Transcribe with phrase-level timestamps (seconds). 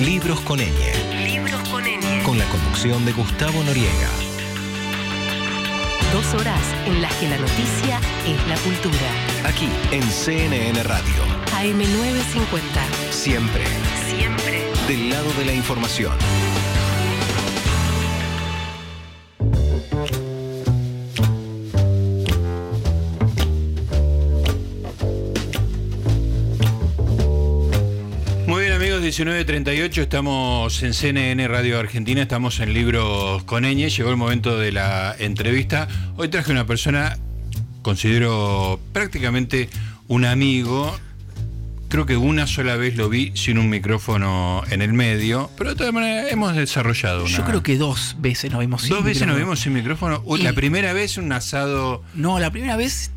[0.00, 0.64] Libros con ñ.
[1.24, 2.22] Libros con ñ.
[2.24, 4.08] Con la conducción de Gustavo Noriega.
[6.10, 8.96] Dos horas en las que la noticia es la cultura.
[9.44, 11.22] Aquí en CNN Radio.
[11.52, 13.10] AM950.
[13.10, 13.64] Siempre
[14.08, 14.72] Siempre.
[14.88, 16.16] del lado de la información.
[29.14, 34.70] 19.38, estamos en CNN Radio Argentina, estamos en Libros con Eñe, llegó el momento de
[34.70, 35.88] la entrevista.
[36.16, 37.18] Hoy traje una persona,
[37.82, 39.68] considero prácticamente
[40.06, 40.96] un amigo,
[41.88, 45.76] creo que una sola vez lo vi sin un micrófono en el medio, pero de
[45.76, 47.36] todas maneras hemos desarrollado una...
[47.36, 50.22] Yo creo que dos veces nos vimos sin Dos veces nos vimos sin micrófono.
[50.24, 52.04] Uy, Y- La primera vez un asado...
[52.14, 53.10] No, la primera vez,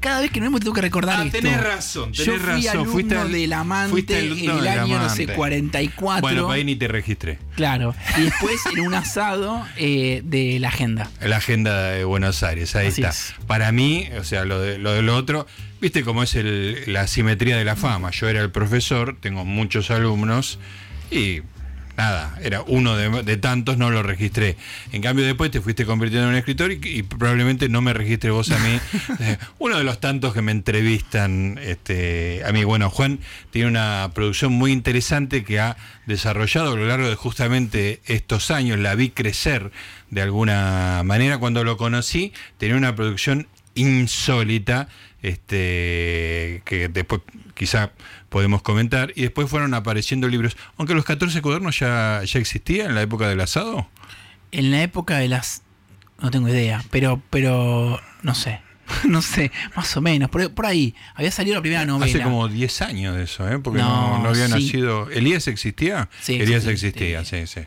[0.00, 1.38] cada vez que nos vemos tengo que recordar Ah, esto.
[1.38, 4.68] tenés razón, Yo tenés fui razón, alumno fuiste al- del amante fuiste alumno el del
[4.68, 5.34] año, no sé, Amante.
[5.34, 6.20] 44.
[6.22, 7.38] Bueno, para ahí ni te registré.
[7.56, 7.94] Claro.
[8.16, 11.10] Y después en un asado eh, de la agenda.
[11.20, 13.10] La agenda de Buenos Aires, ahí Así está.
[13.10, 13.34] es.
[13.46, 15.46] Para mí, o sea, lo de lo, de lo otro,
[15.80, 18.10] viste cómo es el- la simetría de la fama.
[18.10, 20.58] Yo era el profesor, tengo muchos alumnos
[21.10, 21.40] y
[21.98, 24.56] nada, era uno de, de tantos, no lo registré.
[24.92, 28.30] En cambio, después te fuiste convirtiendo en un escritor y, y probablemente no me registre
[28.30, 28.78] vos a mí.
[29.20, 32.62] Eh, uno de los tantos que me entrevistan este, a mí.
[32.62, 33.18] Bueno, Juan
[33.50, 35.76] tiene una producción muy interesante que ha
[36.06, 38.78] desarrollado a lo largo de justamente estos años.
[38.78, 39.72] La vi crecer
[40.10, 41.38] de alguna manera.
[41.38, 44.88] Cuando lo conocí, tenía una producción insólita,
[45.22, 47.22] este, que después
[47.54, 47.92] quizá
[48.28, 52.94] podemos comentar, y después fueron apareciendo libros, aunque los 14 cuadernos ya, ya existían en
[52.94, 53.88] la época del asado.
[54.52, 55.62] En la época de las.
[56.20, 58.60] No tengo idea, pero, pero no sé.
[59.06, 60.30] No sé, más o menos.
[60.30, 60.94] Por, por ahí.
[61.14, 62.06] Había salido la primera novela.
[62.10, 63.58] Hace como 10 años de eso, ¿eh?
[63.58, 64.52] porque no, No, no había sí.
[64.52, 65.10] nacido.
[65.10, 66.08] ¿Elías existía?
[66.20, 67.60] Sí, Elías existía, sí, sí.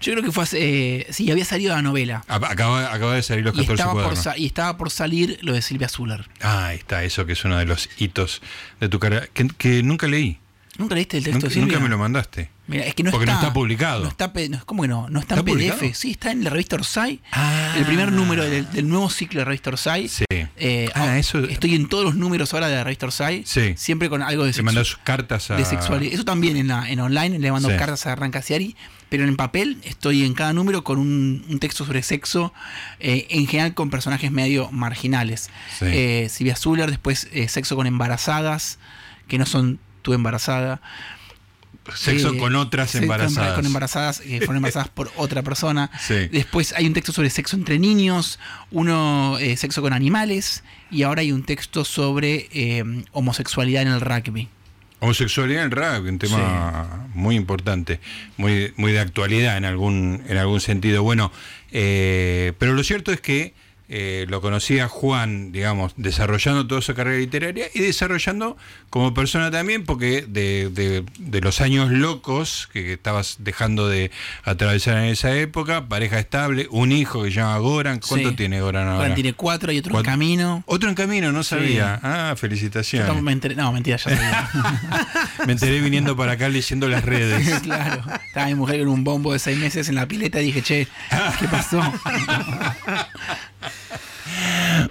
[0.00, 0.58] Yo creo que fue hace.
[1.00, 2.24] eh, sí, había salido la novela.
[2.28, 4.38] Acaba, acaba de salir los Y 14 estaba, por, cuadernos.
[4.38, 6.28] y estaba por salir lo de Silvia Zuller.
[6.40, 8.40] Ah, ahí está, eso que es uno de los hitos
[8.80, 10.38] de tu carrera, que, que nunca leí.
[10.76, 11.66] ¿Nunca leíste el texto Nunca, de Silvia?
[11.72, 12.50] nunca me lo mandaste.
[12.68, 14.02] Mira, es que no Porque no está, está publicado.
[14.04, 15.08] No está, no, ¿Cómo que no?
[15.10, 15.80] No está, ¿Está en publicado?
[15.80, 15.96] PDF.
[15.96, 17.20] Sí, está en la revista Orsay.
[17.32, 17.74] Ah.
[17.76, 20.06] El primer número del, del nuevo ciclo de la revista Orsay.
[20.06, 20.24] Sí.
[20.30, 23.42] Eh, Ah, ah, eso- Estoy en todos los números ahora de la revista Orsay.
[23.44, 23.74] Sí.
[23.76, 25.56] Siempre con algo de, Te sexu- mandas cartas a.
[25.56, 26.12] de sexualidad.
[26.14, 27.76] Eso también en, la, en online, le mando Sí.
[27.76, 28.76] cartas a Rancasiari.
[29.08, 32.52] Pero en papel estoy en cada número con un, un texto sobre sexo,
[33.00, 35.48] eh, en general con personajes medio marginales.
[35.78, 35.86] Sí.
[35.86, 38.78] Eh, Silvia Zuller, después eh, sexo con embarazadas,
[39.26, 40.80] que no son tú embarazada.
[41.94, 43.54] Sexo Eh, con otras sexo con- embarazadas.
[43.54, 45.90] Con embarazadas que fueron embarazadas por otra persona.
[46.06, 46.28] Sí.
[46.30, 48.38] Después hay un texto sobre sexo entre niños,
[48.70, 54.00] uno eh, sexo con animales y ahora hay un texto sobre eh, homosexualidad en el
[54.02, 54.48] rugby.
[55.00, 58.00] Homosexualidad en el rap, un tema muy importante,
[58.36, 61.02] muy, muy de actualidad en algún, en algún sentido.
[61.02, 61.30] Bueno,
[61.70, 63.54] eh, pero lo cierto es que
[63.88, 68.56] eh, lo conocía Juan, digamos, desarrollando toda su carrera literaria y desarrollando
[68.90, 74.10] como persona también, porque de, de- de los años locos que estabas dejando de
[74.44, 78.00] atravesar en esa época, pareja estable, un hijo que se llama Goran.
[78.06, 78.36] ¿Cuánto Sí.
[78.36, 79.02] tiene Goran ahora?
[79.04, 80.62] Ahora tiene cuatro y otro en camino.
[80.66, 81.50] Otro en camino, no Sí.
[81.50, 81.98] sabía.
[82.02, 83.22] Ah, felicitaciones.
[83.22, 84.50] me enteré- no, mentira, ya sabía.
[85.46, 87.60] Me enteré viniendo para acá leyendo las redes.
[87.62, 88.02] claro.
[88.26, 90.88] Estaba mi mujer con un bombo de seis meses en la pileta y dije, che,
[91.40, 91.80] ¿qué pasó?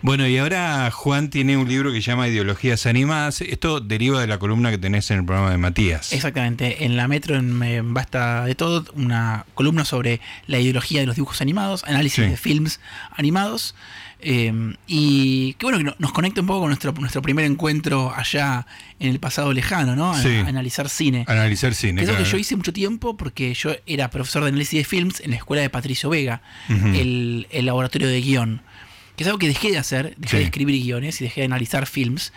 [0.02, 3.42] Bueno, y ahora Juan tiene un libro que se llama Ideologías Animadas.
[3.42, 6.12] Esto deriva de la columna que tenés en el programa de Matías.
[6.14, 11.16] Exactamente, en la Metro en Basta de Todo, una columna sobre la ideología de los
[11.16, 12.30] dibujos animados, análisis Sí.
[12.32, 12.80] de films
[13.16, 13.76] animados,
[14.20, 14.52] eh,
[14.88, 18.66] y que bueno, que no- nos conecta un poco con nuestro, nuestro primer encuentro allá
[19.00, 20.12] en el pasado lejano, ¿no?
[20.14, 20.36] A, Sí.
[20.38, 21.24] a analizar cine.
[21.28, 21.98] Analizar cine.
[22.00, 22.38] Que es algo que claro.
[22.38, 25.62] yo hice mucho tiempo porque yo era profesor de análisis de films en la escuela
[25.62, 28.62] de Patricio Vega, el, el laboratorio de guion.
[29.18, 30.38] Que es algo que dejé de hacer, dejé Sí.
[30.38, 32.32] de escribir guiones y dejé de analizar films.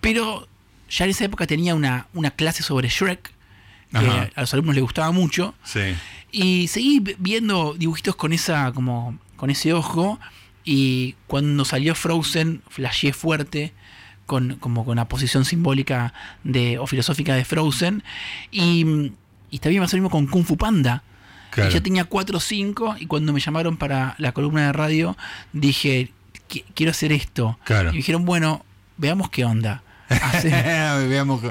[0.00, 0.46] Pero
[0.88, 3.32] ya en esa época tenía una, una clase sobre Shrek,
[3.90, 4.30] que Ajá.
[4.36, 5.54] a los alumnos les gustaba mucho.
[5.64, 5.80] Sí.
[6.30, 10.20] Y seguí vi- viendo dibujitos con esa, como, con ese ojo.
[10.64, 13.72] Y cuando salió Frozen, flasheé fuerte.
[14.26, 16.12] Con, como con la posición simbólica
[16.44, 18.02] de, o filosófica de Frozen.
[18.50, 18.84] Y,
[19.50, 21.02] y también me pasó lo mismo con Kung Fu Panda.
[21.50, 21.70] Claro.
[21.70, 25.16] Y yo tenía 4 o 5 y cuando me llamaron para la columna de radio
[25.54, 26.12] dije,
[26.48, 27.58] "Qui- quiero hacer esto.
[27.64, 27.88] Claro.
[27.90, 28.64] Y me dijeron, bueno,
[28.96, 29.82] veamos qué onda.
[30.08, 30.48] Hace-
[31.08, 31.42] Veamos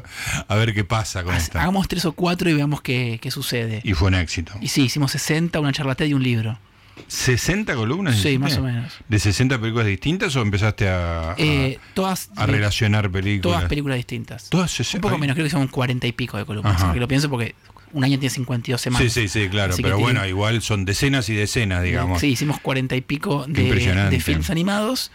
[0.48, 1.62] a ver qué pasa con esta.
[1.62, 3.82] Hagamos tres o cuatro y veamos qué, qué sucede.
[3.84, 4.54] Y fue un éxito.
[4.62, 6.58] Y sí, hicimos 60, una charla TED y un libro.
[7.08, 8.18] ¿60 columnas?
[8.18, 8.92] Sí, más o menos.
[9.08, 13.42] ¿De 60 películas distintas o empezaste a, a- Eh, todas, a relacionar películas?
[13.58, 14.50] todas películas distintas.
[14.50, 14.98] Todas 60.
[14.98, 16.76] Un poco menos, creo que son 40 y pico de columnas.
[16.76, 16.86] Ajá.
[16.88, 17.54] Porque lo pienso porque
[17.94, 19.12] un año tiene 52 semanas.
[19.14, 19.74] Sí, sí, sí, claro.
[19.74, 22.22] Así Pero tiene- bueno, igual son decenas y decenas, digamos.
[22.22, 23.64] Sí, hicimos cuarenta y pico de,
[24.10, 25.12] de films animados.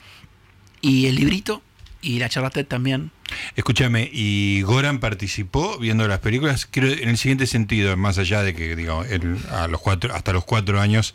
[0.80, 1.62] Y el librito
[2.00, 3.12] y la charla TED también.
[3.54, 6.66] Escúchame, ¿y Goran participó viendo las películas?
[6.70, 10.32] Creo en el siguiente sentido, más allá de que, digamos, él a los cuatro, hasta
[10.32, 11.14] los cuatro años,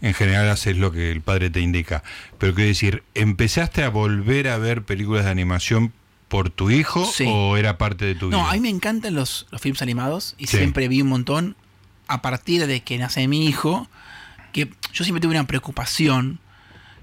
[0.00, 2.02] en general haces lo que el padre te indica.
[2.38, 5.92] Pero quiero decir, ¿empezaste a volver a ver películas de animación
[6.30, 7.26] por tu hijo Sí.
[7.28, 8.38] o era parte de tu vida?
[8.38, 10.56] No, a mí me encantan los, los films animados y Sí.
[10.56, 11.56] siempre vi un montón
[12.08, 13.86] a partir de que nace mi hijo,
[14.52, 16.38] que yo siempre tuve una preocupación,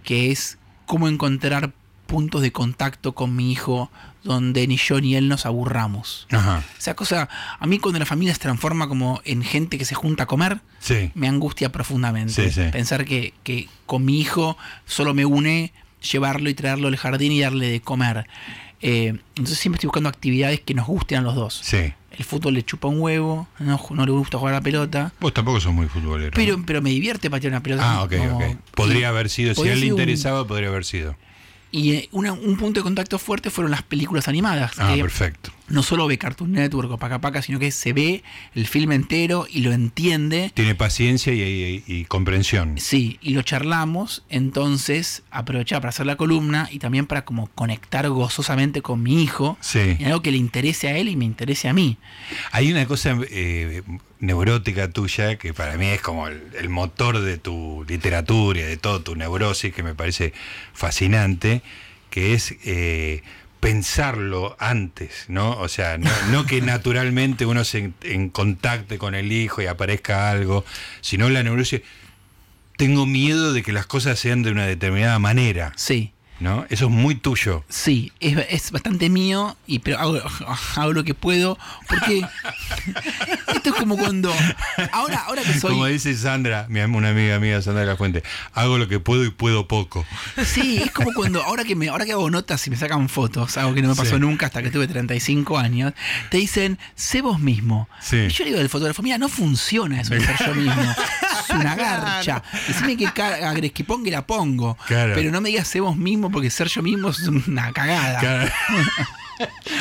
[0.03, 1.73] que es cómo encontrar
[2.07, 3.91] puntos de contacto con mi hijo
[4.23, 6.25] donde ni yo ni él nos aburramos.
[6.31, 7.27] Ajá, Esa cosa,
[7.59, 10.61] a mí cuando la familia se transforma como en gente que se junta a comer,
[10.79, 11.11] sí.
[11.15, 12.33] me angustia profundamente.
[12.33, 12.69] Sí, sí.
[12.71, 17.41] Pensar que, que con mi hijo solo me une llevarlo y traerlo al jardín y
[17.41, 18.27] darle de comer.
[18.81, 21.59] Eh, entonces siempre estoy buscando actividades que nos gusten a los dos.
[21.63, 21.93] Sí.
[22.11, 25.33] El fútbol le chupa un huevo, no, no le gusta jugar a la pelota, Vos
[25.33, 26.31] tampoco sos muy futbolero.
[26.35, 27.83] pero, pero me divierte patear una pelota.
[27.97, 28.57] Ah, ok, como- ok.
[28.75, 31.15] Podría haber sido, si a él le un- interesaba, podría haber sido.
[31.71, 34.71] Y eh, una- un punto de contacto fuerte fueron las películas animadas.
[34.77, 35.51] Ah, perfecto.
[35.69, 38.23] No solo ve Cartoon Network o Paca Paca, sino que se ve
[38.55, 40.51] el filme entero y lo entiende.
[40.53, 42.77] Tiene paciencia y, y- y comprensión.
[42.77, 48.07] Sí, y lo charlamos, entonces aprovechaba para hacer la columna y también para como conectar
[48.09, 49.79] gozosamente con mi hijo Sí.
[49.99, 51.97] en algo que le interese a él y me interese a mí.
[52.51, 53.81] Hay una cosa eh,
[54.19, 58.77] neurótica tuya que para mí es como el, el motor de tu literatura y de
[58.77, 60.33] todo tu neurosis, que me parece
[60.73, 61.61] fascinante,
[62.09, 63.21] que es eh,
[63.59, 65.57] pensarlo antes, ¿no?
[65.59, 69.67] O sea, no, no que naturalmente uno se en, en contacte con el hijo y
[69.67, 70.65] aparezca algo,
[71.01, 71.81] sino la neurosis.
[72.77, 76.65] Tengo miedo de que las cosas sean de una determinada manera, Sí, ¿no?
[76.69, 77.63] Eso es muy tuyo.
[77.69, 80.19] sí, es, es bastante mío, y pero hago,
[80.75, 81.57] hago lo que puedo,
[81.87, 82.21] porque
[83.55, 84.33] esto es como cuando,
[84.91, 85.71] ahora, ahora que soy...
[85.71, 88.23] Como dice Sandra, una amiga mía, Sandra de la Fuente,
[88.53, 90.05] hago lo que puedo y puedo poco.
[90.45, 93.57] Sí, es como cuando ahora que me ahora que hago notas y me sacan fotos,
[93.57, 94.19] algo que no me pasó Sí.
[94.21, 95.93] nunca hasta que tuve 35 años,
[96.29, 97.89] te dicen, sé vos mismo.
[98.01, 98.17] Sí.
[98.17, 100.95] Y yo le digo al fotógrafo, mira, no funciona eso de ser yo mismo.
[101.49, 102.43] Es una garcha.
[102.67, 104.77] Decime qué agres que ponga y la pongo.
[104.87, 105.13] Claro.
[105.15, 108.19] Pero no me digas sé vos mismo porque ser yo mismo es una cagada.
[108.19, 108.51] Claro.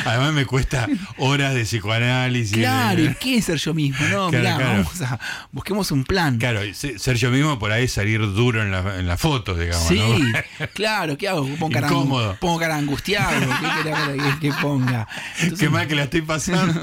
[0.05, 0.87] Además me cuesta
[1.17, 2.55] horas de psicoanálisis.
[2.55, 3.97] Claro, ¿y qué es ser yo mismo?
[4.07, 4.71] No, Claro, mirá, claro.
[4.83, 5.19] vamos a,
[5.51, 6.37] busquemos un plan.
[6.37, 9.87] Claro, ser yo mismo por ahí salir duro en la, en la foto, digamos.
[9.87, 10.67] Sí, ¿no?
[10.75, 11.47] claro, ¿qué hago?
[11.55, 12.37] Pongo cara, Incómodo.
[12.39, 15.07] pongo cara angustiado, ¿qué que, que ponga?
[15.39, 16.79] Entonces- Qué mal que la estoy pasando.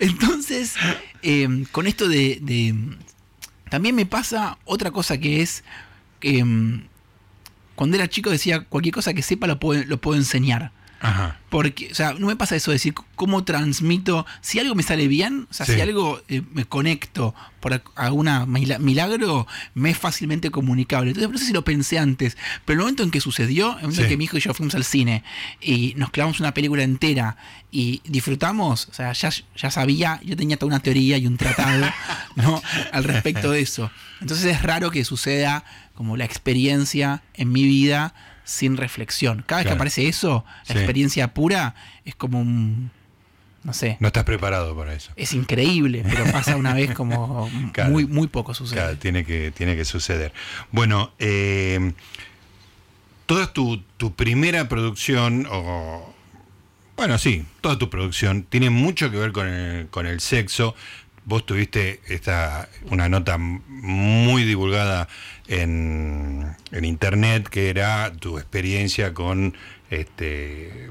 [0.00, 0.74] Entonces,
[1.22, 2.74] eh, con esto de, de-
[3.72, 5.64] También me pasa otra cosa que es...
[6.20, 6.88] que, mm,
[7.74, 10.72] cuando era chico decía, cualquier cosa que sepa lo puedo, lo puedo enseñar.
[11.02, 11.38] Ajá.
[11.50, 14.24] Porque, o sea, no me pasa eso de decir cómo transmito.
[14.40, 15.74] Si algo me sale bien, o sea, Sí.
[15.74, 18.30] si algo eh, me conecto por algún
[18.80, 21.10] milagro, me es fácilmente comunicable.
[21.10, 24.02] Entonces, no sé si lo pensé antes, pero el momento en que sucedió, el momento
[24.02, 25.24] en que mi hijo y yo fuimos al cine
[25.60, 27.36] y nos clavamos una película entera
[27.70, 31.86] y disfrutamos, o sea, ya, ya sabía, yo tenía toda una teoría y un tratado
[32.36, 32.62] ¿no?
[32.92, 33.90] al respecto de eso.
[34.20, 35.64] Entonces es raro que suceda
[35.94, 39.44] como la experiencia en mi vida sin reflexión.
[39.46, 39.70] Cada vez Claro.
[39.70, 40.78] que aparece eso, la Sí.
[40.78, 41.74] experiencia pura
[42.04, 42.90] es como un.
[43.64, 43.96] No sé.
[44.00, 45.12] No estás preparado para eso.
[45.14, 47.90] Es increíble, pero pasa una vez como Claro.
[47.90, 48.80] muy, muy poco sucede.
[48.80, 50.32] Claro, tiene que, tiene que suceder.
[50.72, 51.92] Bueno, eh,
[53.26, 56.12] toda tu, tu primera producción, o
[56.96, 60.74] bueno, sí, toda tu producción tiene mucho que ver con el, con el sexo.
[61.24, 65.08] Vos tuviste esta, una nota muy divulgada
[65.46, 69.54] en, en internet que era tu experiencia con
[69.90, 70.90] este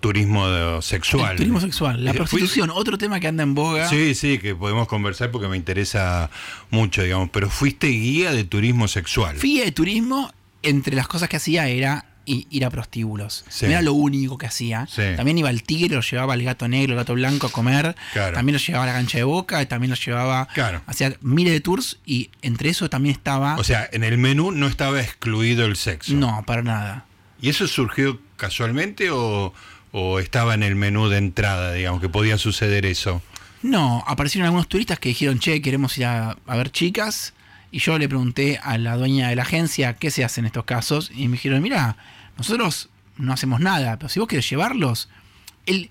[0.00, 1.32] turismo sexual.
[1.32, 3.88] El turismo sexual, la prostitución, otro tema que anda en boga.
[3.88, 6.30] Sí, sí, que podemos conversar porque me interesa
[6.70, 9.36] mucho, digamos, pero fuiste guía de turismo sexual.
[9.36, 10.32] Fui de turismo,
[10.62, 13.44] entre las cosas que hacía era i- ir a prostíbulos.
[13.48, 13.66] Sí.
[13.66, 14.86] No era lo único que hacía.
[14.90, 15.02] Sí.
[15.16, 17.94] También iba al tigre, lo llevaba al gato negro, al gato blanco a comer.
[18.12, 18.34] Claro.
[18.34, 20.48] También lo llevaba a la cancha de boca, también lo llevaba.
[20.54, 20.82] Claro.
[20.86, 23.56] Hacía miles de tours y entre eso también estaba.
[23.56, 26.12] O sea, en el menú no estaba excluido el sexo.
[26.14, 27.04] no, para nada.
[27.40, 29.52] ¿Y eso surgió casualmente o,
[29.92, 33.22] o estaba en el menú de entrada, digamos, que podía suceder eso?
[33.62, 37.32] No, aparecieron algunos turistas que dijeron, che, queremos ir a, a ver chicas.
[37.72, 40.64] Y yo le pregunté a la dueña de la agencia qué se hace en estos
[40.64, 41.10] casos.
[41.14, 41.96] Y me dijeron, mira,
[42.36, 45.08] nosotros no hacemos nada, pero si vos querés llevarlos.
[45.66, 45.90] El,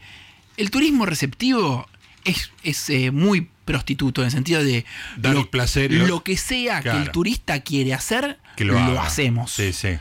[0.57, 1.89] el turismo receptivo
[2.23, 4.85] es, es eh, muy prostituto en el sentido de
[5.17, 9.51] Dar lo, placer, lo, lo- que sea que el turista quiere hacer, Que lo, hacemos.
[9.51, 9.97] Sí, sí.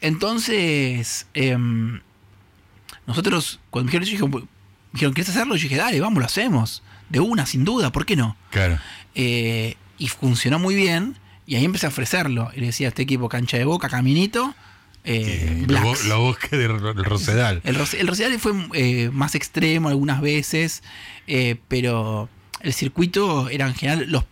[0.00, 2.00] Entonces, em,
[3.06, 4.48] nosotros, cuando me dijeron, yo
[4.92, 5.54] dijeron, ¿querés hacerlo?
[5.56, 6.82] Yo dije, dale, vamos, lo hacemos.
[7.08, 8.36] de una, sin duda, ¿por qué no?
[8.50, 8.78] Claro.
[9.14, 11.16] Eh, y funcionó muy bien.
[11.46, 12.50] Y ahí empecé a ofrecerlo.
[12.56, 14.54] Y le decía, este equipo cancha de boca, caminito.
[15.04, 17.60] Eh, bo- lo bosque del Rosedal.
[17.64, 20.82] El, Ros- el Rosedal fue eh, más extremo algunas veces,
[21.26, 22.28] eh, pero
[22.60, 24.24] el circuito era en general los,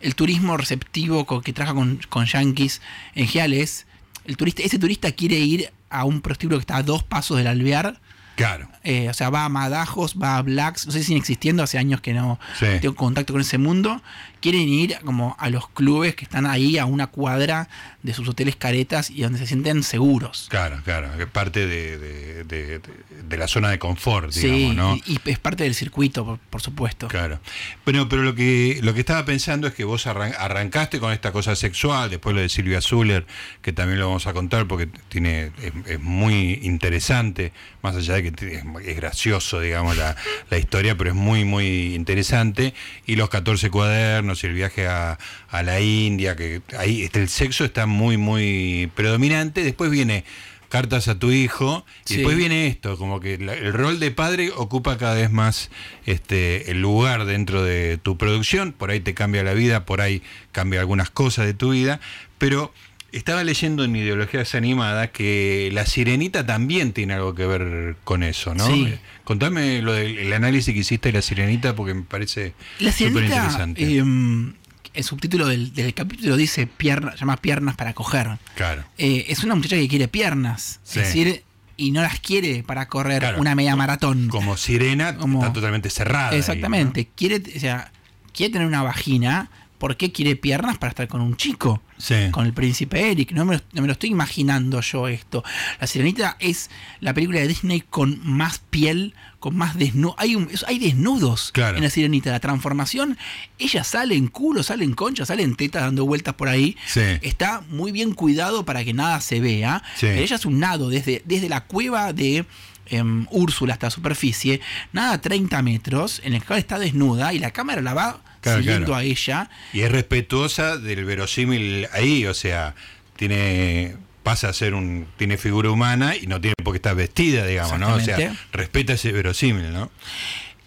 [0.00, 2.82] el turismo receptivo que trabaja con, con Yankees
[3.14, 3.86] en general es
[4.26, 7.46] el turista, ese turista quiere ir a un prostíbulo que está a dos pasos del
[7.46, 7.98] alvear.
[8.36, 8.68] Claro.
[9.10, 12.00] o sea, va a Madajos, va a Blacks, no sé si siguen existiendo, hace años
[12.00, 12.66] que no Sí.
[12.80, 14.02] tengo contacto con ese mundo.
[14.42, 17.68] Quieren ir como a los clubes que están ahí a una cuadra
[18.02, 20.48] de sus hoteles caretas y donde se sienten seguros.
[20.50, 22.80] Claro, claro, que parte de, de- de- de-
[23.28, 24.96] de la zona de confort, Sí, digamos, ¿no?
[25.06, 27.06] y, y es parte del circuito, por, por supuesto.
[27.08, 27.40] Claro.
[27.84, 31.30] Bueno, pero lo que, lo que estaba pensando es que vos arran- arrancaste con esta
[31.32, 33.24] cosa sexual, después lo de Silvia Zuller,
[33.62, 38.32] que también lo vamos a contar porque tiene es, es muy interesante, más allá de
[38.32, 40.16] que es, es gracioso, digamos, la,
[40.50, 42.74] la historia, pero es muy, muy interesante.
[43.06, 47.28] Y los 14 cuadernos y el viaje a, a la India, que ahí este, el
[47.28, 49.64] sexo está muy, muy predominante.
[49.64, 50.24] Después viene
[50.68, 52.16] cartas a tu hijo y Sí.
[52.16, 55.70] después viene esto, como que la- el rol de padre ocupa cada vez más
[56.06, 60.22] este el lugar dentro de tu producción, por ahí te cambia la vida, por ahí
[60.50, 62.00] cambia algunas cosas de tu vida,
[62.38, 62.72] pero
[63.12, 68.54] estaba leyendo en Ideología Desanimada que la sirenita también tiene algo que ver con eso,
[68.54, 68.66] ¿no?
[68.66, 68.86] Sí.
[68.88, 73.24] Eh, Contame lo del el análisis que hiciste de la sirenita porque me parece súper
[73.24, 73.98] interesante.
[73.98, 74.54] em,
[74.94, 78.28] el subtítulo del, del capítulo dice pierna, llama piernas para coger.
[78.56, 78.84] claro.
[78.98, 80.98] Eh, es una muchacha que quiere piernas, Sí.
[81.00, 81.44] es decir,
[81.76, 83.40] y no las quiere para correr Claro.
[83.40, 84.28] una media maratón.
[84.28, 86.28] Como sirena Como- está totalmente cerrada.
[86.28, 86.38] ahí, ¿no?
[86.40, 87.08] Exactamente.
[87.14, 87.90] Quiere, o sea,
[88.34, 89.50] quiere tener una vagina.
[89.78, 91.82] ¿Por qué quiere piernas para estar con un chico?
[92.02, 92.14] Sí.
[92.32, 93.30] Con el príncipe Eric.
[93.30, 95.44] No me, lo, no me lo estoy imaginando yo esto.
[95.80, 96.68] La Sirenita es
[96.98, 100.16] la película de Disney con más piel, con más desnudos.
[100.18, 101.76] Hay, un- hay desnudos Claro.
[101.76, 102.32] en la Sirenita.
[102.32, 103.16] La transformación,
[103.60, 106.76] ella sale en culo, sale en concha, sale en teta dando vueltas por ahí.
[106.88, 107.02] Sí.
[107.22, 109.84] Está muy bien cuidado para que nada se vea.
[109.94, 110.06] Sí.
[110.06, 112.44] Pero ella es un nado desde, desde la cueva de
[112.86, 114.60] em, Úrsula hasta la superficie,
[114.92, 118.58] nada a 30 metros, en el cual está desnuda y la cámara la va Claro,
[118.58, 119.00] siguiendo claro.
[119.00, 119.50] a ella.
[119.72, 122.74] Y es respetuosa del verosímil ahí, o sea,
[123.16, 127.46] tiene pasa a ser un tiene figura humana y no tiene por qué estar vestida,
[127.46, 127.94] digamos, ¿no?
[127.94, 129.90] O sea, respeta ese verosímil, ¿no?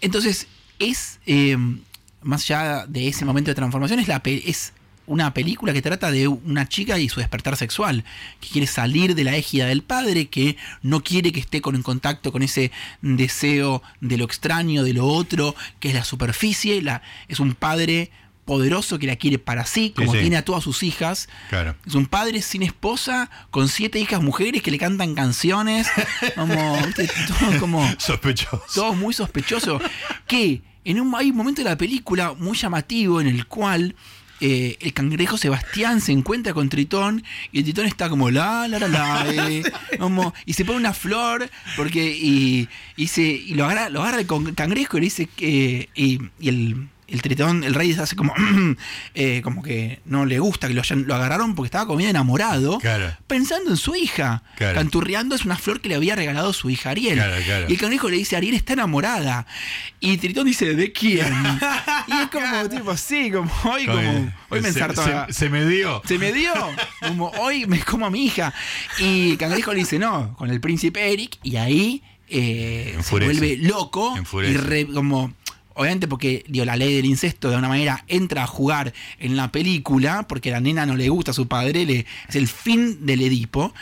[0.00, 0.46] Entonces,
[0.78, 1.80] es, em,
[2.22, 4.72] más allá de ese momento de transformación, es, la es
[5.06, 8.04] una película que trata de una chica y su despertar sexual,
[8.40, 11.82] que quiere salir de la égida del padre, que no quiere que esté con, en
[11.82, 12.72] contacto con ese
[13.02, 18.10] deseo de lo extraño, de lo otro, que es la superficie, la, es un padre
[18.46, 20.20] poderoso que la quiere para sí, como sí.
[20.20, 21.28] tiene a todas sus hijas.
[21.50, 21.74] Claro.
[21.84, 25.88] Es un padre sin esposa, con siete hijas mujeres que le cantan canciones,
[26.36, 26.78] como,
[27.28, 28.62] todo como Sospechoso.
[28.72, 29.80] todo muy sospechoso.
[30.26, 33.96] Que en un, hay un momento de la película muy llamativo en el cual
[34.40, 38.78] eh, el cangrejo Sebastián se encuentra con Tritón y el Tritón está como la la
[38.78, 39.62] la la eh,
[39.98, 44.20] como, y se pone una flor porque y, y se y lo agarra lo agarra
[44.20, 48.16] el con- cangrejo y le dice que y, y el el tritón, el rey hace
[48.16, 48.34] como,
[49.14, 50.82] eh, como que no le gusta que lo,
[51.14, 53.16] agarraron porque estaba como enamorado, Claro.
[53.26, 54.42] pensando en su hija.
[54.56, 54.74] Claro.
[54.74, 57.14] Canturreando es una flor que le había regalado su hija Ariel.
[57.14, 57.66] Claro, claro.
[57.68, 59.46] Y el cangrejo le dice, Ariel está enamorada.
[60.00, 61.26] Y Tritón dice, ¿de quién?
[62.08, 65.04] y es como, tipo, sí, como hoy, como, hoy me se, ensartó.
[65.04, 66.02] se- se me dio.
[66.06, 66.52] Se me dio,
[67.00, 68.52] como hoy me como a mi hija.
[68.98, 71.38] Y el cangrejo le dice, no, con el príncipe Eric.
[71.42, 74.16] Y ahí eh, se vuelve loco.
[74.16, 74.52] Enfurece.
[74.54, 75.32] Y re- como,
[75.76, 79.52] obviamente porque digo, la ley del incesto de alguna manera entra a jugar en la
[79.52, 83.72] película, porque la nena no le gusta a su padre, es el fin del Edipo.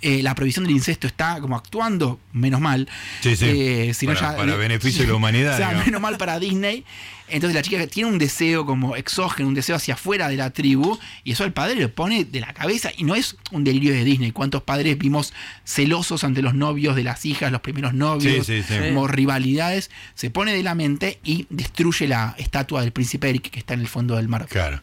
[0.00, 2.88] Eh, la prohibición del incesto está como actuando, menos mal.
[3.20, 3.46] Sí, sí.
[3.48, 5.86] Eh, si no Para- ya- para beneficio de la humanidad, O sea, digamos.
[5.86, 6.84] menos mal para Disney.
[7.30, 10.98] Entonces la chica tiene un deseo como exógeno, un deseo hacia afuera de la tribu,
[11.24, 14.02] y eso al padre le pone de la cabeza, y no es un delirio de
[14.04, 14.30] Disney.
[14.30, 15.34] ¿Cuántos padres vimos
[15.66, 18.74] celosos ante los novios de las hijas, los primeros novios, Sí, sí, sí.
[18.88, 19.90] como rivalidades?
[20.14, 23.80] Se pone de la mente y destruye la estatua del príncipe Eric que está en
[23.80, 24.46] el fondo del mar.
[24.48, 24.80] Claro.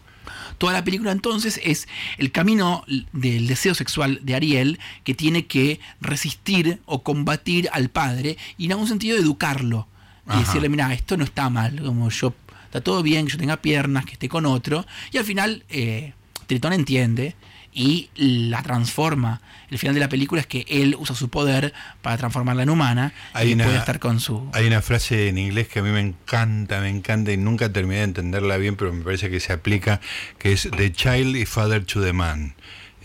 [0.57, 5.79] Toda la película entonces es el camino del deseo sexual de Ariel que tiene que
[6.01, 9.87] resistir o combatir al padre y en algún sentido educarlo.
[10.27, 10.39] Y Ajá.
[10.39, 12.33] decirle, mira, esto no está mal, como yo,
[12.65, 14.85] está todo bien que yo tenga piernas, que esté con otro.
[15.11, 16.13] Y al final eh,
[16.47, 17.35] Tritón entiende
[17.75, 19.41] y la transforma.
[19.69, 23.13] El final de la película es que él usa su poder para transformarla en humana
[23.33, 24.49] Hay y una- puede estar con su...
[24.53, 27.97] Hay una frase en inglés que a mí me encanta, me encanta y nunca terminé
[27.97, 29.99] de entenderla bien, pero me parece que se aplica,
[30.39, 32.55] que es The child is father to the man.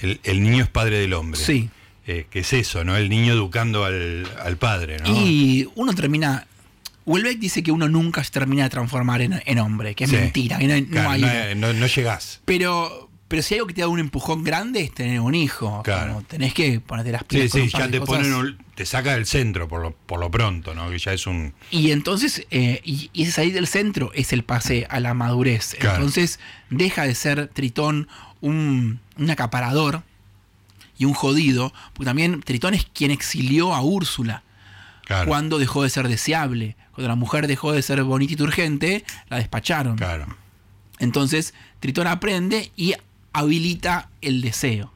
[0.00, 1.41] El, el niño es padre del hombre.
[1.41, 1.69] Sí.
[2.07, 2.97] Eh, que es eso, ¿no?
[2.97, 5.09] El niño educando al, al padre, ¿no?
[5.09, 6.47] Y uno termina,
[7.05, 10.17] Houellebecq dice que uno nunca se termina de transformar en, en hombre, que es Sí.
[10.17, 12.41] mentira, que no, Claro, hay no- no llegás.
[12.45, 15.83] Pero, pero si hay algo que te da un empujón grande es tener un hijo.
[15.85, 16.15] Claro.
[16.15, 17.51] Como tenés que ponerte las Sí, pilas.
[17.53, 20.75] sí, par ya te ponen un- te saca del centro por lo, por lo pronto,
[20.75, 20.91] ¿no?
[20.91, 21.55] Que ya es un.
[21.71, 25.77] Y entonces, eh, y, salir del centro es el pase a la madurez.
[25.79, 25.97] Claro.
[25.97, 28.09] Entonces, deja de ser Tritón
[28.41, 30.03] un, un acaparador
[30.99, 34.43] y un jodido, porque también Tritón es quien exilió a Úrsula
[35.07, 35.29] Claro.
[35.29, 36.77] cuando dejó de ser deseable.
[36.93, 39.97] Cuando la mujer dejó de ser bonita y turgente, la despacharon.
[39.97, 40.27] Claro.
[40.99, 42.95] Entonces, Tritón aprende y
[43.33, 44.93] habilita el deseo.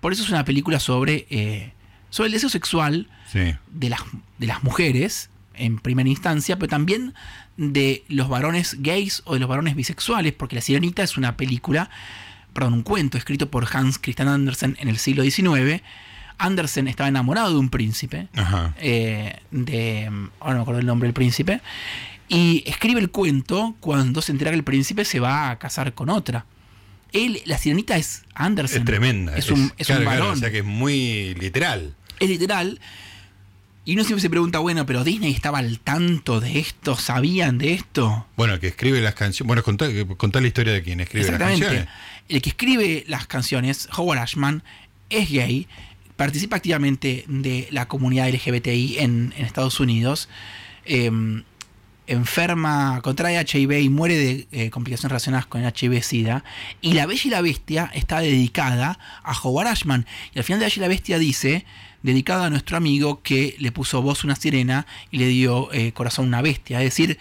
[0.00, 1.72] Por eso es una película sobre, eh,
[2.10, 3.54] sobre el deseo sexual Sí.
[3.72, 4.00] de las,
[4.38, 7.14] de las mujeres, en primera instancia, pero también
[7.56, 11.88] de los varones gays o de los varones bisexuales, porque La Sirenita es una película,
[12.52, 15.82] perdón, un cuento escrito por Hans Christian Andersen en el siglo XIX.
[16.38, 18.74] Andersen estaba enamorado de un príncipe, Ajá.
[18.78, 20.04] eh, de.
[20.38, 21.60] Ahora no me acuerdo el nombre del príncipe.
[22.28, 26.10] Y escribe el cuento cuando se entera que el príncipe se va a casar con
[26.10, 26.44] otra.
[27.16, 28.80] Él, la sirenita es Andersen.
[28.80, 29.36] Es tremenda.
[29.36, 30.30] Es un, es un claro, varón.
[30.30, 31.94] o sea que es muy literal.
[32.20, 32.80] Es literal.
[33.84, 37.72] Y uno siempre se pregunta, bueno, pero Disney estaba al tanto de esto, sabían de
[37.72, 38.26] esto.
[38.36, 39.46] Bueno, que escribe las canciones.
[39.46, 41.86] Bueno, contá, contá la historia de quien escribe las canciones.
[42.28, 44.64] El que escribe las canciones, Howard Ashman,
[45.08, 45.68] es gay,
[46.16, 50.28] participa activamente de la comunidad LGBTI en, en Estados Unidos,
[50.84, 51.10] eh,
[52.06, 56.44] enferma, contrae HIV y muere de eh, complicaciones relacionadas con HIV-Sida.
[56.80, 60.06] Y La Bella y la Bestia está dedicada a Howard Ashman.
[60.34, 61.64] Y al final de La Bella y la Bestia dice,
[62.02, 66.26] dedicada a nuestro amigo que le puso voz una sirena y le dio eh, corazón
[66.26, 66.78] una bestia.
[66.78, 67.18] Es decir,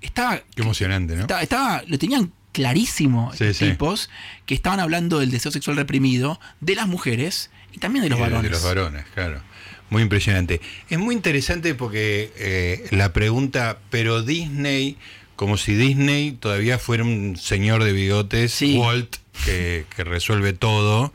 [0.00, 1.22] estaba Qué emocionante, ¿no?
[1.22, 4.08] estaba, estaba- lo tenían clarísimo Sí, tipos
[4.46, 8.22] que estaban hablando del deseo sexual reprimido de las mujeres y también de los Y
[8.22, 8.44] varones.
[8.44, 9.42] De los varones, claro.
[9.90, 10.60] Muy impresionante.
[10.90, 14.96] Es muy interesante porque eh, la pregunta, pero Disney,
[15.36, 18.76] como si Disney todavía fuera un señor de bigotes, Sí.
[18.76, 21.12] Walt, que, que resuelve todo.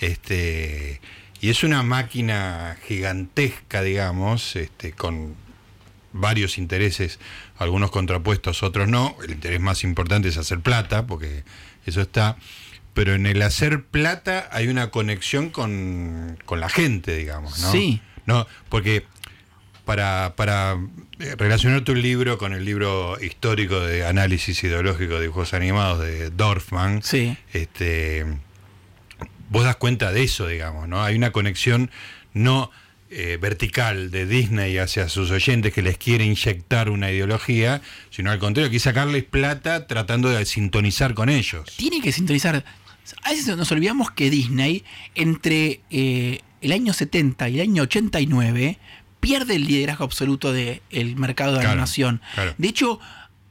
[0.00, 1.00] Este,
[1.40, 5.34] y es una máquina gigantesca, digamos, este, con
[6.12, 7.18] varios intereses,
[7.56, 9.16] algunos contrapuestos, otros no.
[9.24, 11.44] El interés más importante es hacer plata, porque
[11.86, 12.36] eso está.
[12.92, 17.72] Pero en el hacer plata hay una conexión con, con la gente, digamos, ¿no?
[17.72, 18.02] Sí.
[18.30, 19.04] No, porque
[19.84, 20.78] para, para
[21.18, 26.30] eh, relacionar tu libro con el libro histórico de análisis ideológico de dibujos animados de
[26.30, 27.36] Dorfman, Sí.
[27.52, 28.24] este,
[29.48, 31.02] vos das cuenta de eso, digamos, ¿no?
[31.02, 31.90] Hay una conexión
[32.32, 32.70] no
[33.10, 38.38] eh, vertical de Disney hacia sus oyentes que les quiere inyectar una ideología, sino al
[38.38, 41.64] contrario, quiere sacarles plata tratando de sintonizar con ellos.
[41.76, 42.64] Tiene que sintonizar.
[43.24, 44.84] A veces nos olvidamos que Disney,
[45.16, 48.78] entre eh, el año 70 y el año 89,
[49.20, 50.80] pierde el liderazgo absoluto del
[51.16, 52.20] mercado de Claro, animación.
[52.34, 52.54] claro.
[52.56, 53.00] De hecho,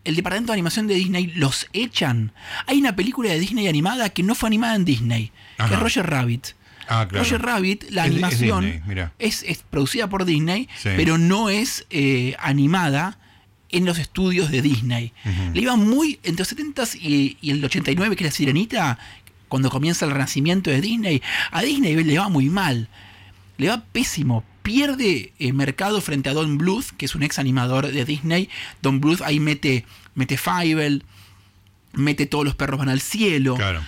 [0.03, 2.31] el departamento de animación de Disney los echan.
[2.65, 6.07] Hay una película de Disney animada que no fue animada en Disney, que es Roger
[6.09, 6.47] Rabbit.
[6.87, 7.23] Ah, claro.
[7.23, 10.89] Roger Rabbit, la Es- es animación Disney, es, es producida por Disney, Sí.
[10.95, 13.19] pero no es eh, animada
[13.69, 15.13] en los estudios de Disney.
[15.53, 18.97] Le iba muy, entre los 70s y, y el 89, que es la Sirenita,
[19.49, 22.87] cuando comienza el renacimiento de Disney, a Disney le va muy mal.
[23.57, 24.45] Le va pésimo.
[24.61, 28.49] Pierde eh, mercado frente a Don Bluth, que es un ex animador de Disney.
[28.81, 29.85] Don Bluth ahí mete,
[30.15, 31.03] mete Fievel,
[31.93, 33.55] mete todos los perros van al cielo.
[33.55, 33.81] Claro.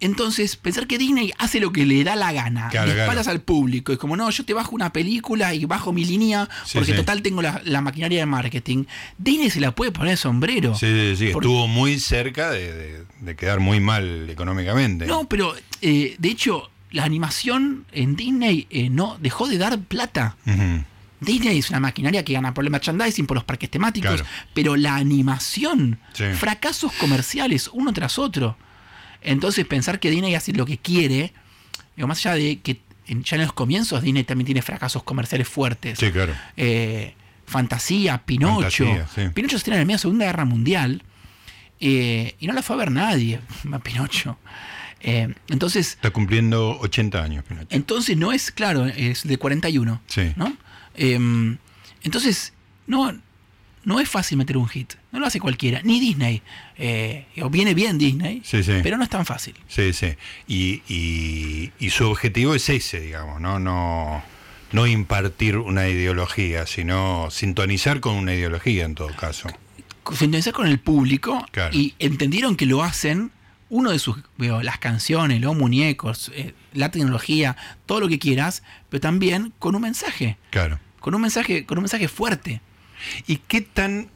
[0.00, 3.00] Entonces, pensar que Disney hace lo que le da la gana, Claro, claro.
[3.02, 6.48] espaldas al público, es como, no, yo te bajo una película y bajo mi línea
[6.64, 6.96] Sí, porque sí.
[6.96, 8.84] total tengo la, la maquinaria de marketing.
[9.18, 10.74] Disney se la puede poner el sombrero.
[10.74, 15.06] Sí, sí, sí, Por- estuvo muy cerca de, de- de quedar muy mal económicamente.
[15.06, 20.36] No, pero eh, de hecho, la animación en Disney eh, no dejó de dar plata.
[21.20, 24.26] Disney es una maquinaria que gana por el merchandising, por los parques temáticos, Claro.
[24.54, 26.24] pero la animación, Sí.
[26.34, 28.56] fracasos comerciales uno tras otro.
[29.22, 31.32] Entonces pensar que Disney hace lo que quiere,
[31.96, 35.48] digo, más allá de que en- ya en los comienzos Disney también tiene fracasos comerciales
[35.48, 35.98] fuertes.
[35.98, 36.32] Sí, claro.
[36.56, 37.14] Eh,
[37.46, 38.84] Fantasía, Pinocho.
[38.86, 39.30] Fantasía, sí.
[39.34, 41.02] Pinocho se estrena en la media Segunda Guerra Mundial
[41.80, 43.40] eh, y no la fue a ver nadie,
[43.72, 44.38] a Pinocho.
[45.02, 47.68] Eh, entonces, Está cumpliendo 80 años, Pinocho.
[47.70, 50.00] entonces no es, claro, es de 41.
[50.06, 50.32] Sí.
[50.36, 50.56] ¿no?
[52.02, 52.52] Entonces,
[52.86, 53.18] no,
[53.84, 54.94] no es fácil meter un hit.
[55.12, 55.80] No lo hace cualquiera.
[55.82, 56.40] Ni Disney.
[56.78, 58.74] Eh, viene bien Disney, Sí, sí.
[58.82, 59.54] pero no es tan fácil.
[59.68, 60.14] Sí, sí.
[60.46, 63.58] Y, y- y su objetivo es ese, digamos, ¿no?
[63.58, 64.22] No,
[64.72, 69.48] no impartir una ideología, sino sintonizar con una ideología en todo caso.
[70.14, 71.76] Sintonizar con el público Claro.
[71.76, 73.30] y entendieron que lo hacen.
[73.68, 78.64] Uno de sus, veo, las canciones, los muñecos, eh, la tecnología, todo lo que quieras,
[78.88, 80.38] pero también con un mensaje.
[80.50, 80.80] Claro.
[80.98, 82.60] Con un mensaje, con un mensaje fuerte.
[83.28, 84.08] ¿Y qué tan,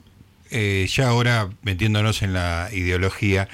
[0.55, 3.49] eh, ya ahora metiéndonos en la ideología,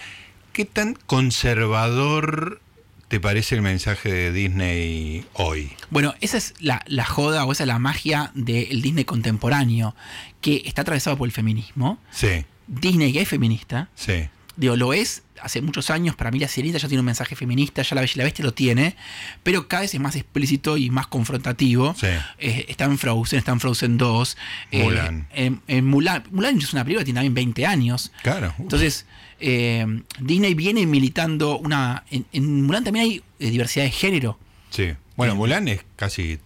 [0.53, 2.61] qué tan conservador
[3.09, 5.73] te parece el mensaje de Disney hoy?
[5.89, 9.97] Bueno, esa es la, la joda o esa es la magia del Disney contemporáneo,
[10.43, 11.99] que está atravesado por el feminismo.
[12.11, 14.29] Sí, Disney es feminista, sí,
[14.61, 17.81] digo, lo es hace muchos años, para mí la sirenita ya tiene un mensaje feminista,
[17.83, 18.95] ya la Bella y la Bestia lo tiene,
[19.43, 21.95] pero cada vez es más explícito y más confrontativo.
[21.99, 22.07] Sí.
[22.39, 24.37] Eh, está en Frozen, está en Frozen 2.
[24.71, 25.27] eh, Mulan.
[25.33, 26.25] en, en Mulan.
[26.31, 28.13] Mulan es una película que tiene también 20 años.
[28.23, 28.55] claro.
[28.59, 29.07] Entonces,
[29.41, 29.87] eh,
[30.21, 32.05] Disney viene militando una...
[32.11, 34.39] En, en Mulan también hay eh, diversidad de género.
[34.69, 34.93] Sí.
[35.17, 36.39] Bueno, Mulan es casi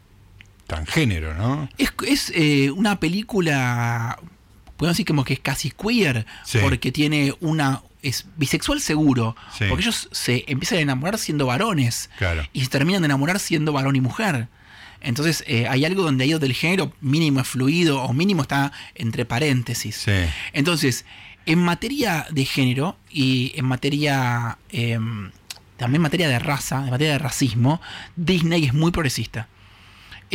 [0.69, 1.69] transgénero, ¿no?
[1.79, 2.33] Es, es,
[2.71, 4.19] una película,
[4.77, 6.59] podemos decir como que es casi queer, Sí.
[6.63, 7.83] porque tiene una...
[8.05, 9.65] Es bisexual seguro, Sí.
[9.69, 12.43] porque ellos se empiezan a enamorar siendo varones Claro.
[12.53, 14.49] y se terminan de enamorar siendo varón y mujer.
[15.01, 19.25] Entonces eh, hay algo donde ahí del género mínimo es fluido o mínimo está entre
[19.25, 19.97] paréntesis.
[19.97, 20.13] Sí.
[20.53, 21.05] Entonces,
[21.47, 24.99] en materia de género y en materia, eh,
[25.77, 27.81] también en materia de raza, en materia de racismo,
[28.17, 29.49] Disney es muy progresista.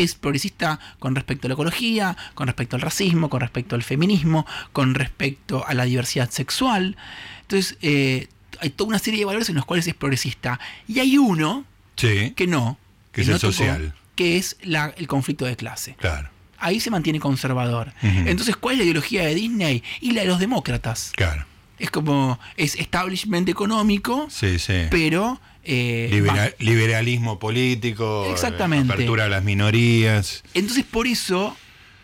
[0.04, 4.46] Es progresista con respecto a la ecología, con respecto al racismo, con respecto al feminismo,
[4.74, 6.96] con respecto a la diversidad sexual.
[7.42, 8.28] Entonces, eh,
[8.62, 10.60] hay toda una serie de valores en los cuales es progresista.
[10.88, 12.78] Y hay uno Sí, que no.
[13.12, 13.94] Que es no el tocó, social.
[14.16, 17.94] Que es la- el conflicto de clase claro, ahí se mantiene conservador.
[18.02, 19.84] Entonces, ¿cuál es la ideología de Disney?
[20.02, 21.12] Y la de los demócratas.
[21.16, 21.46] claro.
[21.78, 24.88] Es como, es establishment económico, Sí, sí.
[24.92, 25.40] pero...
[25.64, 28.94] eh, Libera- liberalismo político, Exactamente.
[28.94, 30.44] apertura a las minorías.
[30.54, 31.56] Entonces, por eso,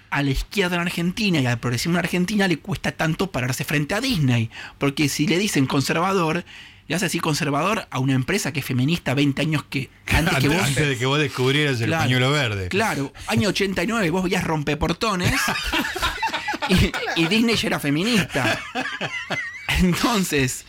[0.10, 3.96] a la izquierda en Argentina y al progresismo en Argentina le cuesta tanto pararse frente
[3.96, 4.50] a Disney.
[4.78, 6.46] Porque si le dicen conservador,
[6.88, 10.48] le hace así conservador a una empresa que es feminista 20 años que antes que
[10.50, 10.62] vos...
[10.62, 12.68] Antes de que vos descubrieras el Claro, pañuelo verde.
[12.70, 15.34] Claro, año 89 vos veías rompeportones
[16.70, 18.60] y, y Disney ya era feminista.
[19.80, 20.66] Entonces,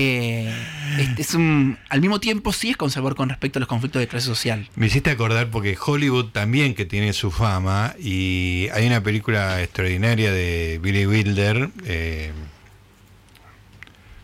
[0.00, 0.54] eh,
[1.00, 4.06] este es un, al mismo tiempo sí es conservador con respecto a los conflictos de
[4.06, 4.68] clase social.
[4.76, 10.30] Me hiciste acordar porque Hollywood también que tiene su fama y hay una película extraordinaria
[10.32, 12.30] de Billy Wilder, eh,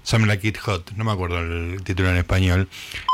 [0.04, 2.68] Some Like It Hot, no me acuerdo el título en español,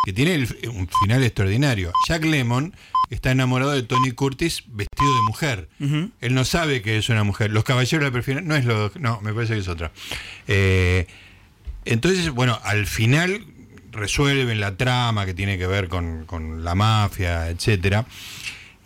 [0.04, 1.92] que tiene el- un final extraordinario.
[2.08, 2.74] Jack Lemmon
[3.10, 5.68] está enamorado de Tony Curtis vestido de mujer.
[6.20, 7.52] Él no sabe que es una mujer.
[7.52, 8.46] Los caballeros la prefieren.
[8.46, 8.90] No es lo.
[8.98, 9.92] No, me parece que es otra.
[10.48, 11.06] Eh,
[11.84, 13.44] entonces, bueno, al final
[13.92, 18.06] resuelven la trama que tiene que ver con, con la mafia, etcétera.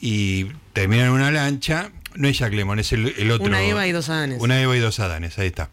[0.01, 1.91] Y terminan en una lancha.
[2.15, 3.47] No es Jack Lemmon, es el, el otro.
[3.47, 4.39] Una Eva y dos Adanes.
[4.41, 5.69] Una Eva y dos Adanes, ahí está.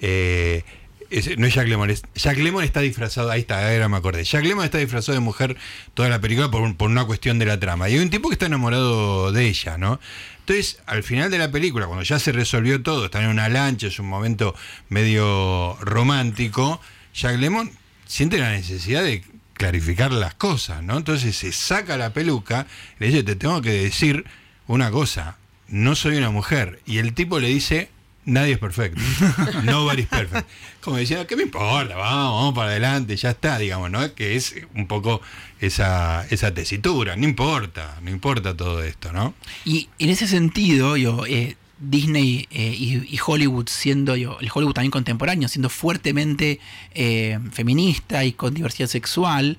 [0.00, 0.62] Eh,
[1.08, 4.24] es- no es Jack Lemmon, es, Jack Lemmon está disfrazado, ahí está, ahora me acordé.
[4.24, 5.56] Jack Lemmon está disfrazado de mujer
[5.94, 7.88] toda la película por, por una cuestión de la trama.
[7.88, 10.00] Y hay un tipo que está enamorado de ella, ¿no?
[10.48, 13.88] Entonces, al final de la película, cuando ya se resolvió todo, están en una lancha,
[13.88, 14.54] es un momento
[14.88, 16.80] medio romántico,
[17.12, 17.72] Jack Lemmon
[18.06, 20.98] siente la necesidad de clarificar las cosas, ¿no?
[20.98, 22.68] Entonces se saca la peluca,
[23.00, 24.24] le dice, te tengo que decir
[24.68, 26.80] una cosa, no soy una mujer.
[26.86, 27.90] Y el tipo le dice,
[28.26, 29.00] nadie es perfecto.
[29.64, 30.46] Nobody's perfect.
[30.82, 31.96] Como diciendo, ¿qué me importa?
[31.96, 34.14] Vamos, vamos para adelante, ya está, digamos, ¿no?
[34.14, 35.22] Que es un poco
[35.60, 39.34] esa, esa tesitura, no importa, no importa todo esto, ¿no?
[39.64, 44.74] Y en ese sentido, yo, eh, Disney eh, y, y Hollywood siendo, yo, el Hollywood
[44.74, 46.60] también contemporáneo, siendo fuertemente
[46.94, 49.58] eh, feminista y con diversidad sexual,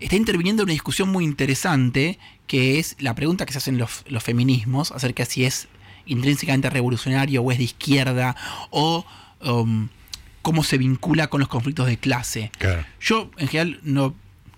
[0.00, 4.04] está interviniendo en una discusión muy interesante, que es la pregunta que se hacen los,
[4.08, 5.68] los feminismos acerca de si es
[6.06, 8.36] intrínsecamente revolucionario o es de izquierda,
[8.70, 9.04] o
[9.40, 9.88] um,
[10.42, 12.50] cómo se vincula con los conflictos de clase.
[12.58, 12.84] Claro.
[13.00, 14.14] Yo, en general, no,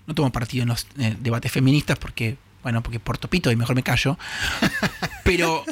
[0.07, 3.75] no tomo partido en los eh, debates feministas porque, bueno, porque por topito y mejor
[3.75, 4.17] me callo.
[5.23, 5.65] Pero,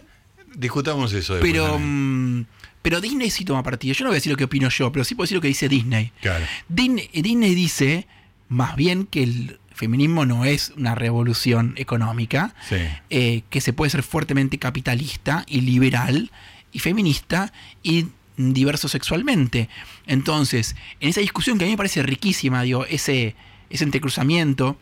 [0.55, 2.45] Discutamos eso después pero, mm,
[2.81, 3.93] pero Disney sí toma partido.
[3.93, 5.47] Yo no voy a decir lo que opino yo, pero sí puedo decir lo que
[5.47, 6.11] dice Disney.
[6.21, 6.45] Claro.
[6.67, 8.07] Disney, Disney dice,
[8.49, 12.75] más bien, que el feminismo no es una revolución económica, Sí.
[13.09, 16.31] eh, que se puede ser fuertemente capitalista y liberal
[16.71, 17.51] y feminista
[17.83, 18.07] y
[18.37, 19.69] diverso sexualmente.
[20.07, 23.35] Entonces, en esa discusión que a mí me parece riquísima, digo, ese,
[23.69, 24.77] ese entrecruzamiento,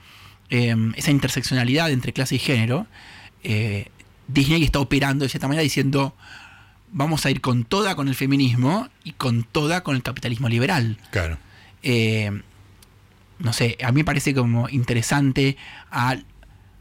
[0.49, 2.87] eh, esa interseccionalidad entre clase y género,
[3.43, 3.87] eh,
[4.27, 6.15] Disney está operando de cierta manera diciendo
[6.93, 10.97] vamos a ir con toda con el feminismo y con toda con el capitalismo liberal.
[11.11, 11.37] Claro.
[11.83, 12.41] Eh,
[13.41, 15.57] no sé, a mí me parece como interesante
[15.89, 16.17] a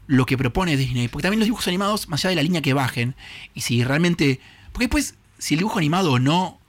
[0.07, 2.73] lo que propone Disney, porque también los dibujos animados, más allá de la línea que
[2.73, 3.15] bajen,
[3.53, 4.39] y si realmente,
[4.71, 6.59] porque después, si el dibujo animado o no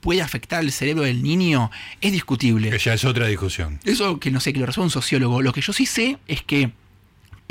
[0.00, 2.70] puede afectar el cerebro del niño, es discutible.
[2.70, 3.80] Que ya es otra discusión.
[3.84, 5.42] Eso que no sé, que lo resuelve un sociólogo.
[5.42, 6.72] Lo que yo sí sé es que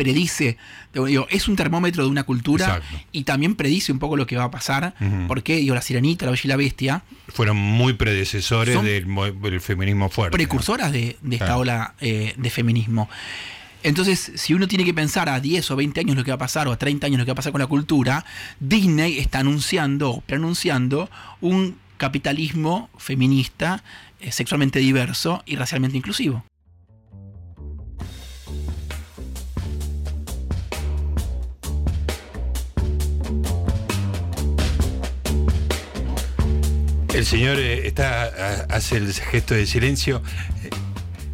[0.03, 0.57] predice,
[0.93, 2.99] digo, es un termómetro de una cultura Exacto.
[3.11, 4.95] y también predice un poco lo que va a pasar,
[5.27, 9.05] porque digo, la sirenita, la bella y la bestia, Fueron muy predecesores del,
[9.41, 10.33] del feminismo fuerte.
[10.35, 10.37] ¿no?
[10.37, 11.59] precursoras de, de esta Claro.
[11.61, 13.09] ola eh, de feminismo.
[13.83, 16.39] Entonces, si uno tiene que pensar a 10 o 20 años lo que va a
[16.39, 18.25] pasar, o a 30 años lo que va a pasar con la cultura,
[18.59, 21.09] Disney está anunciando, o preanunciando,
[21.41, 23.83] un capitalismo feminista,
[24.19, 26.43] eh, sexualmente diverso y racialmente inclusivo.
[37.21, 40.23] El señor eh, está hace el gesto de silencio.
[40.63, 40.69] Eh,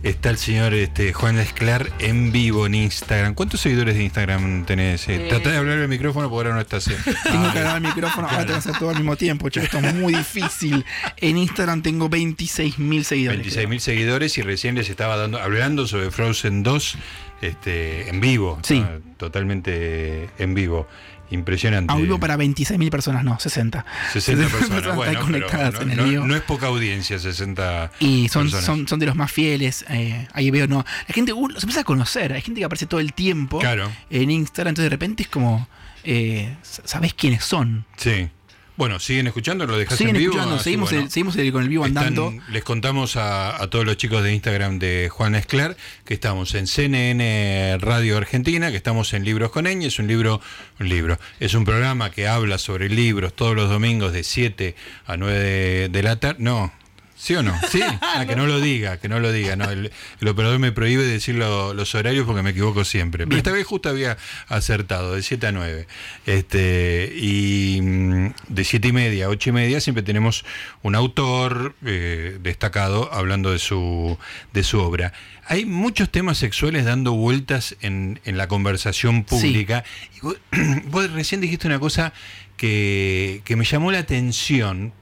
[0.04, 3.34] Está el señor este, Juan Esclar en vivo en Instagram.
[3.34, 5.08] ¿Cuántos seguidores de Instagram tenés?
[5.10, 6.88] Eh, Eh, Tratá de hablar al micrófono porque ahora no estás.
[6.88, 6.95] eh.
[7.23, 9.65] Tengo Ah, que agarrar el micrófono, ahora tengo que hacer todo al mismo tiempo, chicos,
[9.73, 10.86] esto es muy difícil.
[11.17, 13.58] En Instagram tengo 26.000 seguidores.
[13.58, 16.97] 26.000 seguidores y recién les estaba dando, hablando sobre Frozen 2
[17.41, 18.60] este, en vivo.
[18.63, 18.80] Sí.
[18.82, 18.89] ¿no?
[19.17, 20.88] Totalmente en vivo.
[21.30, 21.92] Impresionante.
[21.94, 23.86] A vivo para 26.000 personas, no, 60.
[24.13, 24.78] 60 personas.
[24.80, 28.66] están Bueno, conectadas en el no- no es poca audiencia, 60 Y son, personas.
[28.66, 29.86] son, son de los más fieles.
[29.90, 30.86] eh, ahí veo, no.
[31.08, 32.34] La gente uh, los empieza a conocer.
[32.34, 33.92] Hay gente que aparece todo el tiempo Claro.
[34.10, 34.72] en Instagram.
[34.72, 35.68] Entonces de repente es como.
[36.04, 37.86] Eh, sabés quiénes son.
[37.98, 38.30] Sí.
[38.78, 39.66] Bueno, ¿siguen escuchando?
[39.66, 40.32] ¿Lo dejas Siguen en vivo?
[40.34, 41.06] escuchando, Así, seguimos, bueno.
[41.06, 42.34] el- seguimos el- con el vivo Están- andando.
[42.52, 46.68] les contamos a, a todos los chicos de Instagram de Juan Esclar que estamos en
[46.68, 49.84] CNN Radio Argentina, que estamos en Libros con Ñ.
[49.86, 50.42] Es un libro,
[50.80, 51.20] un libro.
[51.40, 54.76] Es un programa que habla sobre libros todos los domingos de 7
[55.08, 56.38] a 9 de, de la tarde.
[56.40, 56.72] No.
[57.19, 57.53] ¿Sí o no?
[57.71, 59.56] Sí, Ah, que no lo diga, que no lo diga.
[59.56, 63.19] No, el, el operador me prohíbe decir lo- los horarios porque me equivoco siempre.
[63.25, 63.38] Pero Bien.
[63.39, 65.88] esta vez justo había acertado, de 7 a 9.
[66.27, 70.45] Este, y mm, de 7 y media a 8 y media siempre tenemos
[70.84, 74.17] un autor eh, destacado hablando de su,
[74.53, 75.12] de su obra.
[75.47, 79.84] Hay muchos temas sexuales dando vueltas en, en la conversación pública.
[80.17, 80.38] Y vos,
[80.86, 82.13] vos recién dijiste una cosa
[82.58, 84.93] que, que me llamó la atención.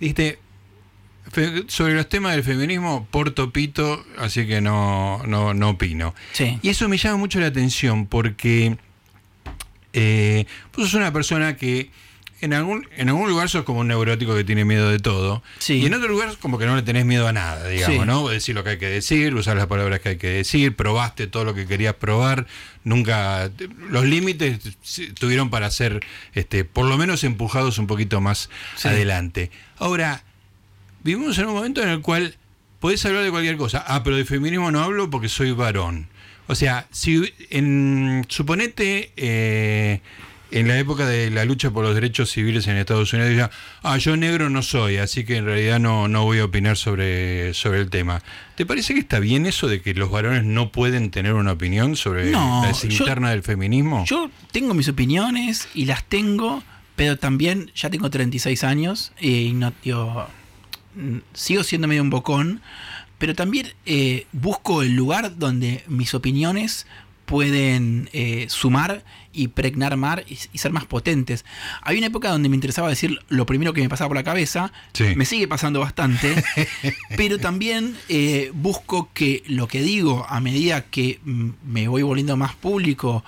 [0.00, 0.38] Dijiste,
[1.68, 6.14] sobre los temas del feminismo, porto pito, así que no, no, no opino.
[6.32, 6.58] Sí.
[6.62, 8.76] Y eso me llama mucho la atención porque
[9.92, 11.90] eh, vos sos una persona que
[12.42, 15.42] en algún, en algún lugar sos como un neurótico que tiene miedo de todo.
[15.58, 15.74] Sí.
[15.74, 18.06] Y en otro lugar como que no le tenés miedo a nada, digamos, Sí.
[18.06, 18.28] ¿no?
[18.28, 21.44] Decís lo que hay que decir, usar las palabras que hay que decir, probaste todo
[21.44, 22.46] lo que querías probar,
[22.84, 23.50] nunca...
[23.88, 24.58] Los límites
[25.18, 28.88] tuvieron para ser, este, por lo menos empujados un poquito más Sí.
[28.88, 29.50] adelante.
[29.78, 30.22] Ahora,
[31.06, 32.34] vivimos en un momento en el cual
[32.80, 33.84] podés hablar de cualquier cosa.
[33.86, 36.08] Ah, pero de feminismo no hablo porque soy varón.
[36.48, 40.00] O sea, si en, suponete eh,
[40.50, 43.50] en la época de la lucha por los derechos civiles en Estados Unidos, decía,
[43.82, 47.54] ah, yo negro no soy, así que en realidad no, no voy a opinar sobre,
[47.54, 48.20] sobre el tema.
[48.56, 51.94] ¿Te parece que está bien eso de que los varones no pueden tener una opinión
[51.94, 54.04] sobre No, la interna del feminismo?
[54.06, 56.64] Yo tengo mis opiniones y las tengo,
[56.96, 60.28] pero también ya tengo 36 años y no, digo,
[61.34, 62.60] sigo siendo medio un bocón,
[63.18, 66.86] pero también eh, busco el lugar donde mis opiniones
[67.24, 71.44] pueden eh, sumar y pregnar más y, y ser más potentes.
[71.82, 74.72] Hay una época donde me interesaba decir lo primero que me pasaba por la cabeza,
[74.92, 75.06] Sí.
[75.16, 76.44] me sigue pasando bastante,
[77.16, 82.36] pero también eh, busco que lo que digo a medida que mm, me voy volviendo
[82.36, 83.24] más público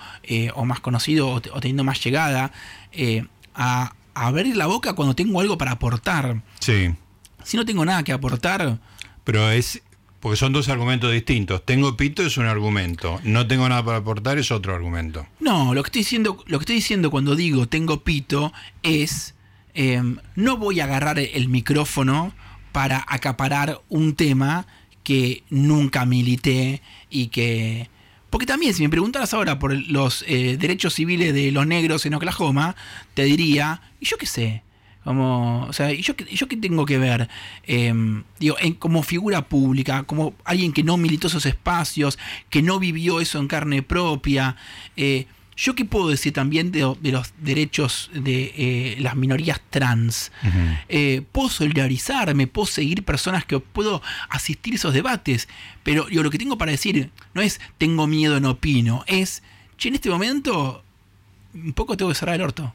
[0.55, 2.53] o más conocido o, te- o teniendo más llegada,
[3.55, 6.41] a, a abrir la boca cuando tengo algo para aportar.
[6.59, 6.91] Sí.
[7.49, 8.77] Si no tengo nada que aportar,
[9.23, 9.81] Pero es.
[10.19, 11.65] Porque son dos argumentos distintos.
[11.65, 13.19] Tengo pito es un argumento.
[13.23, 15.25] No tengo nada para aportar es otro argumento.
[15.39, 19.33] No, lo que estoy diciendo, lo que estoy diciendo cuando digo tengo pito es
[19.73, 22.35] em, no voy a agarrar el micrófono
[22.71, 24.67] para acaparar un tema
[25.01, 27.89] que nunca milité y que
[28.29, 32.13] porque también si me preguntaras ahora por los eh, derechos civiles de los negros en
[32.13, 32.75] Oklahoma
[33.15, 34.68] te diría y yo qué sé
[35.03, 37.29] como o sea y yo qué, yo qué tengo que ver
[37.71, 42.17] Em, digo en, como figura pública como alguien que no militó esos espacios
[42.49, 44.55] que no vivió eso en carne propia
[44.97, 50.31] eh, yo qué puedo decir también de, de los derechos de eh, las minorías trans
[50.87, 55.49] eh, puedo solidarizarme, puedo seguir personas que puedo asistir a esos debates,
[55.83, 59.43] pero yo lo que tengo para decir no es tengo miedo, no opino, es,
[59.77, 60.81] che, en este momento
[61.53, 62.73] un poco tengo que cerrar el orto.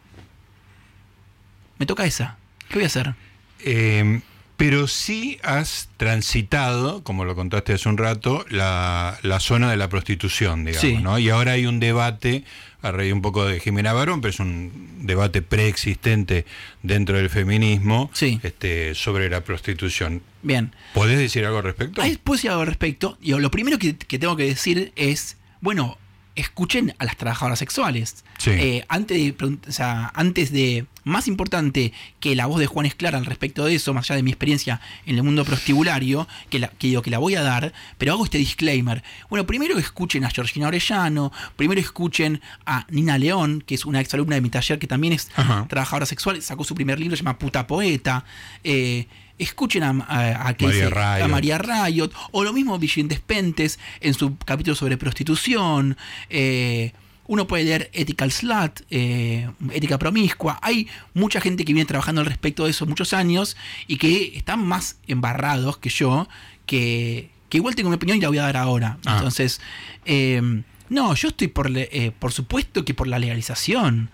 [1.78, 2.36] Me toca esa.
[2.68, 3.14] ¿Qué voy a hacer?
[3.60, 4.20] Eh,
[4.56, 9.88] pero sí has transitado, como lo contaste hace un rato, la, la zona de la
[9.88, 10.96] prostitución, digamos, Sí.
[10.98, 11.18] ¿no?
[11.18, 12.44] Y ahora hay un debate,
[12.82, 16.46] a raíz un poco de Jimena Barón, pero es un debate preexistente
[16.82, 18.38] dentro del feminismo Sí.
[18.44, 20.22] este, sobre la prostitución.
[20.42, 20.72] Bien.
[20.92, 22.00] ¿Podés decir algo al respecto?
[22.00, 23.18] Ahí puedo decir algo al respecto.
[23.20, 25.98] Yo, lo primero que, que tengo que decir es, bueno,
[26.36, 28.24] escuchen a las trabajadoras sexuales.
[28.38, 28.50] Sí.
[28.50, 32.86] Eh, antes, de, pregun- o sea, antes de, más importante que la voz de Juan
[32.86, 36.26] es clara al respecto de eso, más allá de mi experiencia en el mundo prostibulario,
[36.50, 39.02] que, la, que digo que la voy a dar, pero hago este disclaimer.
[39.30, 44.34] Bueno, primero escuchen a Georgina Orellano, primero escuchen a Nina León, que es una exalumna
[44.34, 45.66] de mi taller que también es Ajá.
[45.68, 48.24] trabajadora sexual, sacó su primer libro, se llama Puta Poeta.
[48.64, 49.06] Eh,
[49.38, 50.88] escuchen a, a, a que María
[51.24, 51.28] a.
[51.28, 55.96] María Riot, o lo mismo Vicente Pentes en su capítulo sobre prostitución.
[56.30, 56.92] eh,
[57.26, 60.58] uno puede leer Ethical Slut, eh, Ética Promiscua.
[60.60, 64.62] Hay mucha gente que viene trabajando al respecto de eso muchos años y que están
[64.62, 66.28] más embarrados que yo,
[66.66, 68.98] que, que igual tengo mi opinión y la voy a dar ahora.
[69.06, 69.14] Ah.
[69.16, 69.62] Entonces,
[70.04, 74.10] eh, no, yo estoy por, eh, por supuesto que por la legalización,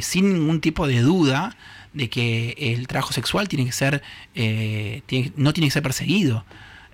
[0.00, 1.54] sin ningún tipo de duda
[1.98, 4.02] de que el trabajo sexual tiene que ser,
[4.36, 5.02] eh,
[5.36, 6.44] no tiene que ser perseguido.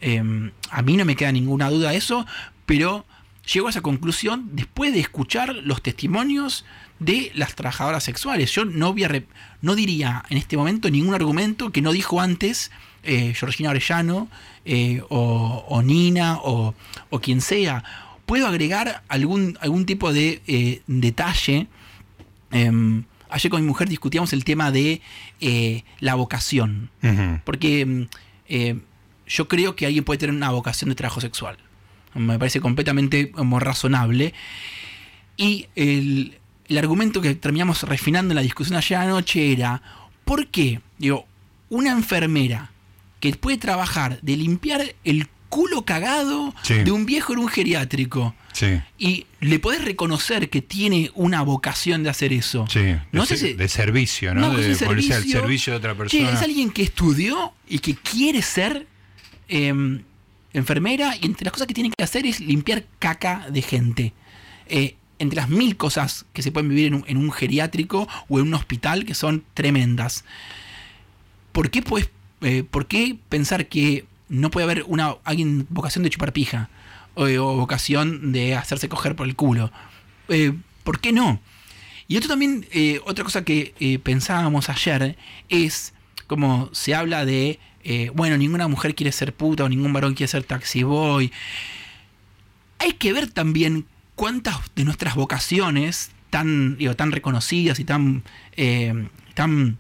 [0.01, 2.27] Eh, a mí no me queda ninguna duda de eso,
[2.65, 3.05] pero
[3.53, 6.65] llego a esa conclusión después de escuchar los testimonios
[7.01, 8.51] de las trabajadoras sexuales.
[8.53, 9.23] Yo no, voy a
[9.61, 12.71] no diría en este momento ningún argumento que no dijo antes
[13.03, 14.29] eh, Georgina Orellano
[14.65, 16.75] eh, o, Nina o,
[17.21, 17.85] quien sea.
[18.25, 21.69] Puedo agregar algún, algún tipo de detalle.
[23.35, 25.03] Ayer con mi mujer discutíamos el tema de
[25.41, 26.91] eh, la vocación.
[27.45, 28.03] Porque mm,
[28.49, 28.79] eh,
[29.27, 31.57] yo creo que alguien puede tener una vocación de trabajo sexual.
[32.15, 34.35] Me parece completamente como razonable.
[35.37, 39.83] Y el, el argumento que terminamos refinando en la discusión ayer anoche era,
[40.25, 40.81] ¿por qué?
[40.99, 41.27] Digo,
[41.71, 42.71] una enfermera
[43.19, 46.75] que puede trabajar de limpiar el culo cagado Sí.
[46.83, 52.03] de un viejo en un geriátrico Sí, y le podés reconocer que tiene una vocación
[52.03, 52.67] de hacer eso.
[52.69, 52.81] sí.
[52.81, 54.51] De, No sé si- de servicio, ¿no?
[54.57, 55.41] de al servicio.
[55.41, 56.31] servicio de otra persona.
[56.33, 58.87] es alguien que estudió y que quiere ser
[59.49, 59.73] eh,
[60.53, 64.13] enfermera y entre las cosas que tiene que hacer es limpiar caca de gente.
[64.67, 68.41] Eh, entre las mil cosas que se pueden vivir en un, en un geriátrico o
[68.41, 70.25] en un hospital que son tremendas.
[71.53, 72.09] ¿Por qué, pues,
[72.41, 76.69] eh, ¿Por qué pensar que no puede haber una alguien vocación de chupar pija
[77.15, 79.71] o, vocación de hacerse coger por el culo?
[80.29, 81.41] Eh, ¿Por qué no?
[82.09, 85.17] Y otro también, eh, otra cosa que eh, pensábamos ayer
[85.49, 85.95] es
[86.27, 87.59] como se habla de,
[88.15, 91.31] bueno, ninguna mujer quiere ser puta o ningún varón quiere ser taxi boy.
[92.79, 98.25] Hay que ver también cuántas de nuestras vocaciones tan, digo, tan reconocidas y tan,
[99.35, 99.79] tan,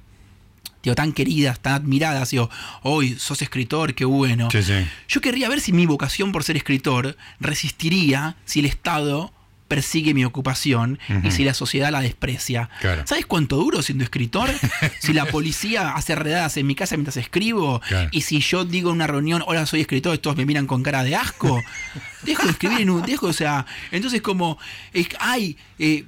[0.84, 2.50] digo, tan queridas, tan admiradas, digo,
[2.82, 4.48] hoy sos escritor, qué bueno.
[4.50, 4.86] Sí, sí.
[5.08, 9.32] Yo querría ver si mi vocación por ser escritor resistiría si el Estado
[9.68, 12.68] persigue mi ocupación y si la sociedad la desprecia.
[12.80, 13.02] Claro.
[13.06, 14.50] ¿Sabes cuánto duro siendo escritor?
[15.00, 18.08] si la policía hace redadas en mi casa mientras escribo Claro.
[18.12, 20.82] y si yo digo en una reunión, hola, soy escritor, y todos me miran con
[20.82, 21.60] cara de asco,
[22.22, 23.02] dejo de escribir en un...
[23.02, 24.58] Dejo, o sea, entonces como,
[24.92, 26.04] es, ay, eh,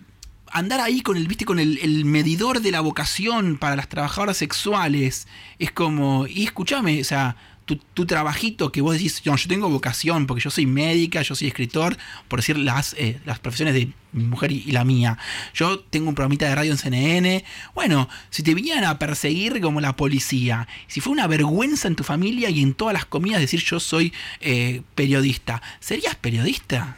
[0.50, 5.26] andar ahí con el, viste, con el, medidor de la vocación para las trabajadoras sexuales,
[5.58, 9.68] es como, y escúchame, o sea, tu, tu trabajito que vos decís, no, yo tengo
[9.68, 11.96] vocación porque yo soy médica, yo soy escritor,
[12.28, 15.18] por decir las, eh, las profesiones de mi mujer y, y la mía.
[15.52, 17.44] Yo tengo un programita de radio en CNN.
[17.74, 22.04] Bueno, si te vinieran a perseguir como la policía, si fue una vergüenza en tu
[22.04, 26.96] familia y en todas las comidas decir yo soy eh, periodista, ¿serías periodista?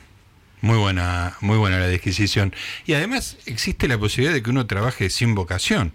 [0.61, 2.55] Muy buena, muy buena la disquisición.
[2.87, 5.93] Y además existe la posibilidad de que uno trabaje sin vocación.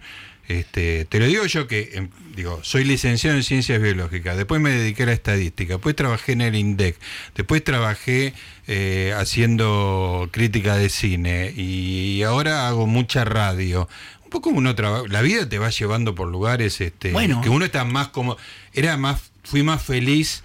[0.48, 4.72] Este, te lo digo yo que, em, digo, soy licenciado en ciencias biológicas, después me
[4.72, 6.98] dediqué a la estadística, después trabajé en el INDEC,
[7.34, 8.34] después trabajé
[8.68, 13.88] eh, haciendo crítica de cine y ahora hago mucha radio.
[14.26, 17.40] Un poco uno trabaja, la vida te va llevando por lugares este, Bueno.
[17.42, 18.36] que uno está más como,
[18.74, 20.44] era más, fui más feliz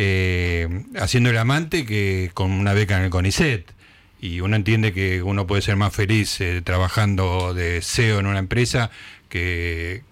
[0.00, 3.72] eh, haciendo el amante que con una beca en el CONICET.
[4.20, 8.38] Y uno entiende que uno puede ser más feliz eh, trabajando de SEO en una
[8.38, 8.92] empresa
[9.28, 10.04] que,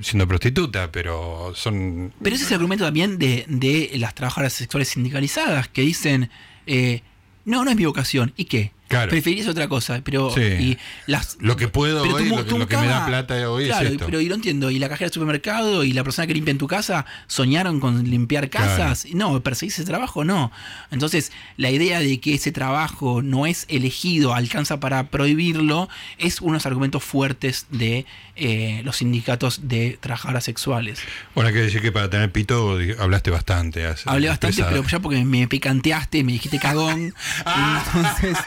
[0.00, 2.12] siendo prostituta, pero son...
[2.20, 6.30] Pero ese es el argumento también de, de las trabajadoras sexuales sindicalizadas que dicen,
[6.66, 7.02] eh,
[7.44, 8.32] no, no es mi vocación.
[8.36, 8.72] ¿Y qué?
[8.88, 9.10] Claro.
[9.10, 10.40] Preferirías otra cosa, pero Sí.
[10.40, 13.50] y las, Lo que puedo tu hoy, lo que, tu lo que me da plata
[13.50, 14.06] hoy claro, es esto.
[14.06, 16.58] pero y lo entiendo, y la cajera del supermercado y la persona que limpia en
[16.58, 19.06] tu casa soñaron con limpiar casas.
[19.12, 20.50] No, perseguís ese trabajo, no.
[20.90, 26.66] Entonces, la idea de que ese trabajo no es elegido, alcanza para prohibirlo, es unos
[26.66, 28.06] argumentos fuertes de
[28.36, 31.00] eh, los sindicatos de trabajadoras sexuales.
[31.34, 33.84] Bueno, hay que decir que para tener pito hablaste bastante.
[34.06, 37.14] Hablé bastante, pero ya porque me picanteaste, me dijiste cagón.
[37.92, 38.38] entonces,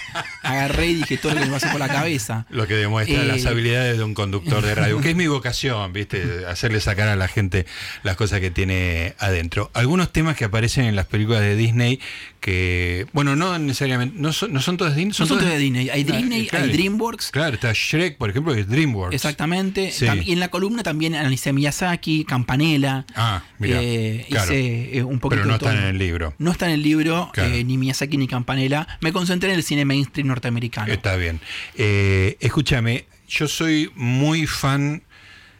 [0.41, 2.45] agarré y dije todo lo que me pasó por la cabeza.
[2.49, 5.93] Lo que demuestra Eh, las habilidades de un conductor de radio, que es mi vocación,
[5.93, 6.45] ¿viste?
[6.47, 7.65] Hacerle sacar a la gente
[8.03, 9.69] las cosas que tiene adentro.
[9.73, 11.99] Algunos temas que aparecen en las películas de Disney
[12.39, 15.09] que, bueno, no necesariamente, no son, no son todas Disney.
[15.19, 15.89] No son todas de Disney.
[15.89, 16.65] Hay Disney, claro.
[16.65, 17.29] hay DreamWorks.
[17.31, 19.13] Claro, está Shrek, por ejemplo, que es DreamWorks.
[19.13, 19.91] Exactamente.
[19.91, 20.07] Sí.
[20.25, 23.05] Y en la columna también analicé Miyazaki, Campanella.
[23.15, 23.79] Ah, mira.
[23.81, 24.45] Eh, claro.
[24.53, 26.33] hice eh, un poquito Pero no están en el libro.
[26.39, 27.53] No está en el libro, Claro.
[27.53, 28.87] eh, ni Miyazaki ni Campanella.
[29.01, 30.91] Me concentré en el cine mainstream norteamericano.
[30.91, 31.39] Está bien.
[31.77, 35.03] Eh, escúchame, yo soy muy fan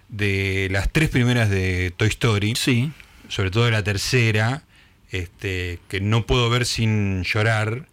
[0.10, 2.54] de las tres primeras de Toy Story.
[2.56, 2.92] Sí.
[3.30, 4.64] sobre todo la tercera,
[5.12, 7.88] este, que no puedo ver sin llorar,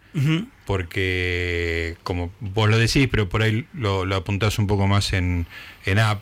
[0.66, 5.46] porque como vos lo decís, pero por ahí lo, lo apuntás un poco más en,
[5.84, 6.20] en Up.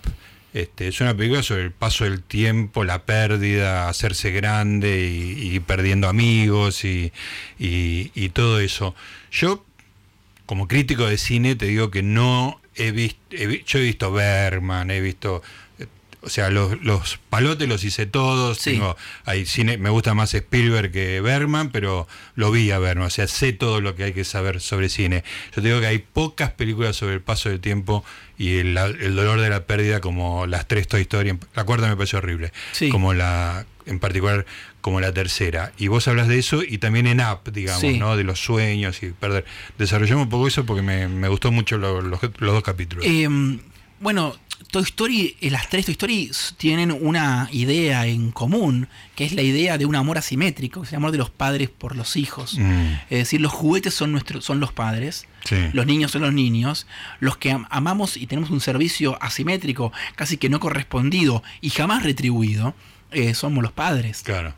[0.54, 5.60] Este, es una película sobre el paso del tiempo, la pérdida, hacerse grande y, y
[5.60, 7.12] perdiendo amigos y,
[7.58, 8.94] y- y todo eso.
[9.30, 9.64] Yo,
[10.46, 15.00] como crítico de cine, te digo que no he visto, yo he visto Bergman, he
[15.00, 15.42] visto,
[15.78, 15.86] eh,
[16.22, 18.72] o sea, los, los palotes los hice todos, Sí.
[18.72, 23.10] tengo, hay cine, me gusta más Spielberg que Bergman, pero lo vi a Bergman, o
[23.10, 25.24] sea, sé todo lo que hay que saber sobre cine.
[25.54, 28.04] Yo te digo que hay pocas películas sobre el paso del tiempo
[28.38, 31.96] y el, el dolor de la pérdida como las tres Toy Story, la cuarta me
[31.96, 32.88] pareció horrible, Sí.
[32.90, 34.44] como la, en particular
[34.80, 35.72] como la tercera.
[35.78, 37.98] Y vos hablas de eso y también en Up, digamos, Sí.
[37.98, 38.16] ¿no?
[38.16, 39.44] De los sueños y perder.
[39.78, 43.04] Desarrollamos un poco eso porque me, me gustó mucho lo- los, los dos capítulos.
[43.06, 43.28] Eh,
[43.98, 44.36] bueno,
[44.70, 49.42] Toy Story, eh, las tres Toy Story tienen una idea en común, que es la
[49.42, 52.58] idea de un amor asimétrico, que es el amor de los padres por los hijos.
[52.58, 55.56] Mm, Es decir, los juguetes son, nuestros son los padres, sí.
[55.72, 56.86] los niños son los niños,
[57.20, 62.02] los que am- amamos y tenemos un servicio asimétrico, casi que no correspondido y jamás
[62.02, 62.74] retribuido,
[63.10, 64.22] eh, somos los padres.
[64.22, 64.54] Claro.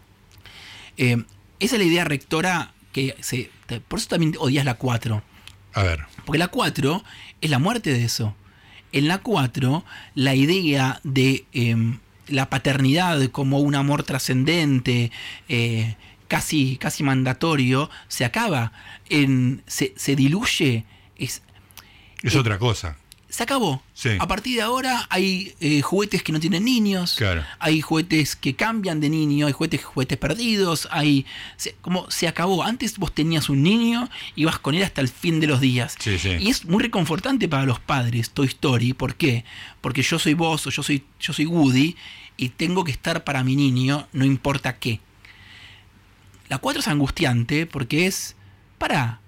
[0.97, 1.23] Eh,
[1.61, 3.51] esa es la idea rectora que se...
[3.89, 5.23] por eso también odias la 4.
[5.75, 6.07] A ver.
[6.25, 7.03] Porque la 4
[7.41, 8.35] es la muerte de eso.
[8.93, 9.85] En la 4,
[10.15, 15.13] la idea de em, la paternidad como un amor trascendente,
[15.49, 15.97] eh,
[16.27, 18.73] casi, casi mandatorio, se acaba.
[19.11, 20.85] En, se, se diluye.
[21.17, 21.43] Es,
[22.23, 22.97] Es otra cosa.
[23.29, 23.83] se acabó.
[24.01, 24.11] Sí.
[24.21, 27.43] A partir de ahora hay eh, juguetes que no tienen niños, Claro.
[27.59, 31.27] hay juguetes que cambian de niño, hay juguetes, juguetes perdidos, hay
[31.57, 32.63] se- como se acabó.
[32.63, 35.97] Antes vos tenías un niño y ibas con él hasta el fin de los días.
[35.99, 36.29] Sí, sí.
[36.39, 39.45] Y es muy reconfortante para los padres Toy Story, ¿por qué?
[39.81, 41.97] Porque yo soy vos o yo soy yo soy Woody
[42.37, 45.01] y tengo que estar para mi niño, no importa qué.
[46.49, 48.37] La 4 es angustiante porque es
[48.79, 49.19] para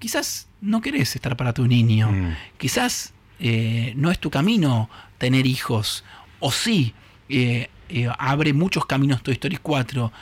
[0.00, 2.10] quizás no querés estar para tu niño.
[2.12, 2.36] Mm.
[2.58, 6.04] Quizás eh, no es tu camino tener hijos.
[6.40, 6.94] O sí,
[7.28, 10.12] eh, eh, abre muchos caminos Toy Story 4.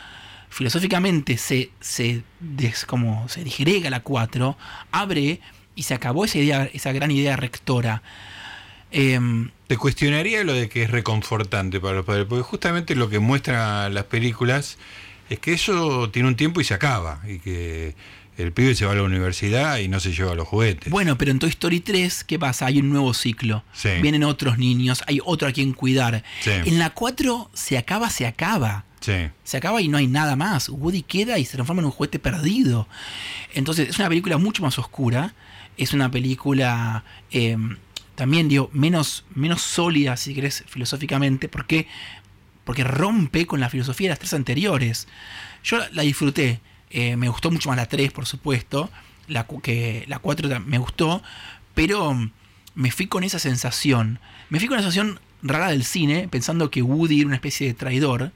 [0.49, 3.43] Filosóficamente se, se, des- como se
[3.91, 4.57] la 4,
[4.93, 5.41] abre
[5.75, 8.03] y se acabó esa, idea, esa gran idea rectora.
[8.93, 13.19] Em, Te cuestionaría lo de que es reconfortante para los padres, porque justamente lo que
[13.19, 14.79] muestran las películas
[15.31, 17.95] es que eso tiene un tiempo y se acaba, y que
[18.37, 20.91] el pibe se va a la universidad y no se lleva los juguetes.
[20.91, 22.67] bueno, pero en Toy Story 3, ¿qué pasa?
[22.67, 23.63] Hay un nuevo ciclo.
[23.73, 23.91] Sí.
[24.03, 26.25] Vienen otros niños, hay otro a quien cuidar.
[26.41, 26.51] Sí.
[26.51, 28.85] En la 4 se acaba, se acaba.
[29.01, 29.29] Sí.
[29.45, 30.69] Se acaba y no hay nada más.
[30.69, 32.89] Woody queda y se transforma en un juguete perdido.
[33.53, 35.35] Entonces es una película mucho más oscura.
[35.77, 37.57] Es una película eh,
[38.15, 41.49] también, digo, menos, menos sólida, si querés, filosóficamente.
[41.49, 41.87] ¿Por qué?
[42.65, 45.07] Porque rompe con la filosofía de las tres anteriores.
[45.63, 46.61] Yo la, la disfruté.
[46.91, 48.91] Eh, me gustó mucho más la 3, por supuesto.
[49.29, 51.23] La, que, la 4 ta- me gustó.
[51.75, 52.31] Pero mm,
[52.75, 54.19] me fui con esa sensación.
[54.49, 57.75] Me fui con la sensación rara del cine, pensando que Woody era una especie de
[57.75, 58.33] traidor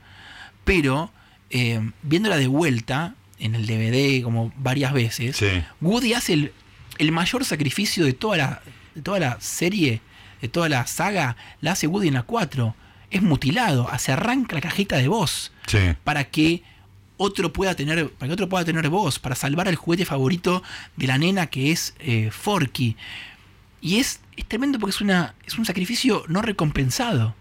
[0.64, 1.10] pero
[1.48, 5.46] eh, viéndola de vuelta en el DVD como varias veces, Sí.
[5.80, 6.52] Woody hace el,
[6.98, 8.62] el mayor sacrificio de toda, la,
[8.94, 10.02] de toda la serie,
[10.42, 12.74] de toda la saga, la hace Woody en la 4.
[13.10, 15.78] Es mutilado, se arranca la cajita de voz Sí.
[16.04, 16.62] para que
[17.16, 20.62] otro pueda tener, para que otro pueda tener voz, para salvar el juguete favorito
[20.96, 22.96] de la nena que es eh, Forky.
[23.80, 27.34] Y es, es tremendo porque es, una, es un sacrificio no recompensado.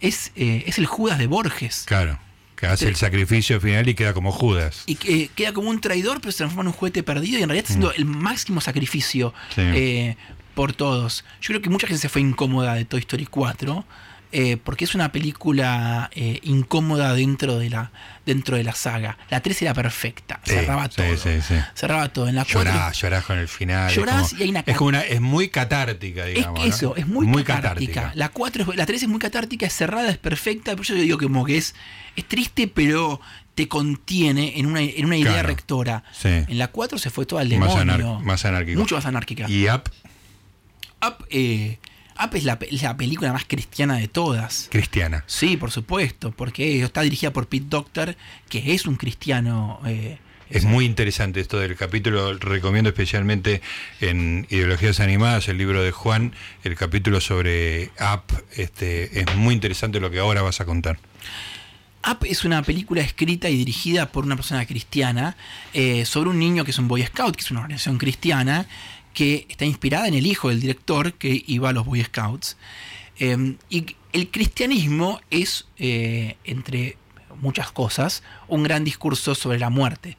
[0.00, 1.84] Es, eh, es el Judas de Borges.
[1.86, 2.18] Claro.
[2.56, 2.88] Que hace Sí.
[2.90, 4.84] el sacrificio final y queda como Judas.
[4.86, 7.48] Y que queda como un traidor, pero se transforma en un juguete perdido y en
[7.48, 9.54] realidad está haciendo el máximo sacrificio Mm.
[9.54, 9.60] Sí.
[9.62, 10.16] eh,
[10.54, 11.24] por todos.
[11.40, 13.84] Yo creo que mucha gente se fue incómoda de Toy Story 4.
[14.32, 17.90] Eh, porque es una película eh, incómoda dentro de la
[18.24, 19.18] dentro de la saga.
[19.30, 21.16] La 3 era perfecta, Sí, cerraba sí, todo.
[21.16, 21.54] sí.
[21.74, 22.28] Cerraba todo.
[22.28, 23.90] En la 4 Llorás, llorás con el final.
[23.90, 26.60] es Llorás como- y hay una Es como una, es muy catártica, es digamos.
[26.60, 26.74] que ¿no?
[26.74, 28.12] eso, es muy, catártica.
[28.14, 31.18] La 4 es- la 3 es muy catártica, es cerrada, es perfecta, pero yo digo
[31.18, 31.74] que como que es,
[32.16, 33.20] es triste, pero
[33.56, 35.48] te contiene en una, en una idea Claro.
[35.48, 36.04] rectora.
[36.22, 37.82] En la 4 se fue todo al Más demonio.
[38.16, 38.78] anar- más anárquico.
[38.80, 39.46] Mucho más anárquica.
[39.50, 39.82] Y Up,
[41.04, 41.78] Up, eh,
[42.22, 44.68] Up es, la, pe- es la película más cristiana de todas.
[44.70, 45.24] cristiana.
[45.26, 48.16] Sí, por supuesto, porque está dirigida por Pete Doctor,
[48.48, 49.80] que es un cristiano.
[49.86, 50.18] eh,
[50.50, 53.62] Es muy interesante esto del capítulo, recomiendo especialmente
[54.00, 56.34] en Ideologías Animadas, el libro de Juan,
[56.64, 60.98] el capítulo sobre Up, este, es muy interesante lo que ahora vas a contar.
[62.04, 65.36] Up es una película escrita y dirigida por una persona cristiana
[65.72, 68.66] eh, sobre un niño que es un Boy Scout, que es una organización cristiana,
[69.12, 72.56] que está inspirada en el hijo del director que iba a los Boy Scouts.
[73.18, 76.96] Eh, y el cristianismo es, eh, entre
[77.40, 80.16] muchas cosas, un gran discurso sobre la muerte.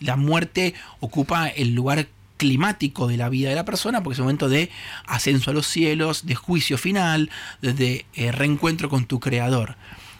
[0.00, 4.24] La muerte ocupa el lugar climático de la vida de la persona porque es un
[4.24, 4.70] momento de
[5.06, 9.76] ascenso a los cielos, de juicio final, de eh, reencuentro con tu creador.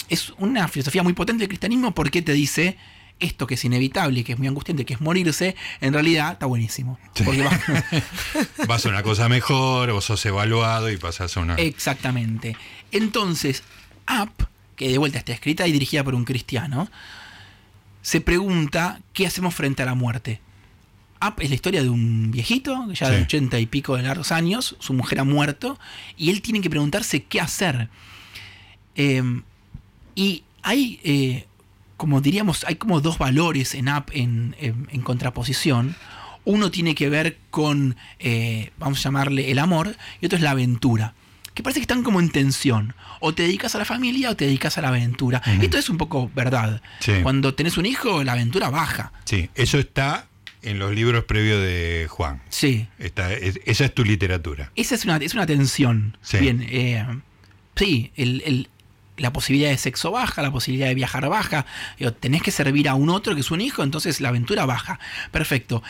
[0.08, 2.76] Es una filosofía muy potente del cristianismo porque te dice
[3.20, 6.98] esto que es inevitable, que es muy angustiante, que es morirse, en realidad está buenísimo.
[7.14, 7.22] Sí.
[7.24, 7.60] Porque va-
[8.66, 11.54] Vas a una cosa mejor, vos sos evaluado y pasás a una...
[11.56, 12.56] Exactamente.
[12.92, 13.62] Entonces,
[14.08, 14.46] Up,
[14.76, 16.90] que de vuelta está escrita y dirigida por un cristiano,
[18.02, 20.40] se pregunta qué hacemos frente a la muerte.
[21.22, 24.76] Up es la historia de un viejito, ya de ochenta y pico de largos años,
[24.80, 25.78] su mujer ha muerto,
[26.16, 27.90] y él tiene que preguntarse qué hacer.
[28.96, 29.22] Eh,
[30.14, 31.46] y hay, eh,
[32.00, 35.94] como diríamos, hay como dos valores en Up en, en- en contraposición.
[36.46, 40.52] Uno tiene que ver con, eh, vamos a llamarle el amor, y otro es la
[40.52, 41.12] aventura.
[41.52, 42.94] Que parece que están como en tensión.
[43.20, 45.42] O te dedicas a la familia o te dedicas a la aventura.
[45.46, 45.62] Ujú.
[45.62, 46.80] Esto es un poco verdad.
[47.00, 47.12] Sí.
[47.22, 49.12] Cuando tenés un hijo, la aventura baja.
[49.26, 50.26] Sí, eso está
[50.62, 52.40] en los libros previos de Juan.
[52.48, 52.86] Sí.
[52.98, 54.72] Está, es- esa es tu literatura.
[54.74, 56.16] Esa es una, es una tensión.
[56.22, 56.38] Sí.
[56.38, 57.04] Bien, eh,
[57.76, 58.68] sí, el- el-
[59.20, 61.66] la posibilidad de sexo baja, la posibilidad de viajar baja.
[61.98, 64.98] Digo, tenés que servir a un otro que es un hijo, entonces la aventura baja.
[65.30, 65.82] Perfecto.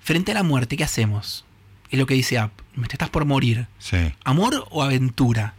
[0.00, 1.44] Frente a la muerte, ¿qué hacemos?
[1.90, 2.52] Es lo que dice App.
[2.74, 3.66] Te estás por morir.
[3.78, 4.12] Sí.
[4.24, 5.54] ¿Amor o aventura?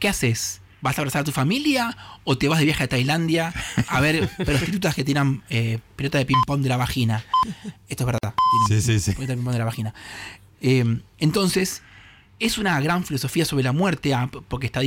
[0.00, 0.60] ¿Qué haces?
[0.80, 3.54] ¿Vas a abrazar a tu familia o te vas de viaje a Tailandia
[3.88, 7.24] a ver prostitutas que tiran eh, pelota de ping-pong de la vagina?
[7.88, 8.34] Esto es verdad.
[8.68, 9.12] Sí, sí, sí.
[9.12, 9.94] Pelota de ping-pong de la vagina.
[10.60, 11.82] Eh, entonces,
[12.40, 14.80] es una gran filosofía sobre la muerte ah, porque está,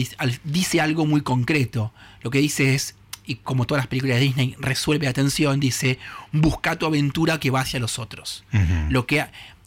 [0.43, 1.91] dice algo muy concreto.
[2.22, 2.95] Lo que dice es,
[3.26, 6.00] y como todas las películas de Disney, resuelve la tensión, dice,
[6.32, 8.43] busca tu aventura que va hacia los otros
[8.89, 9.26] lo que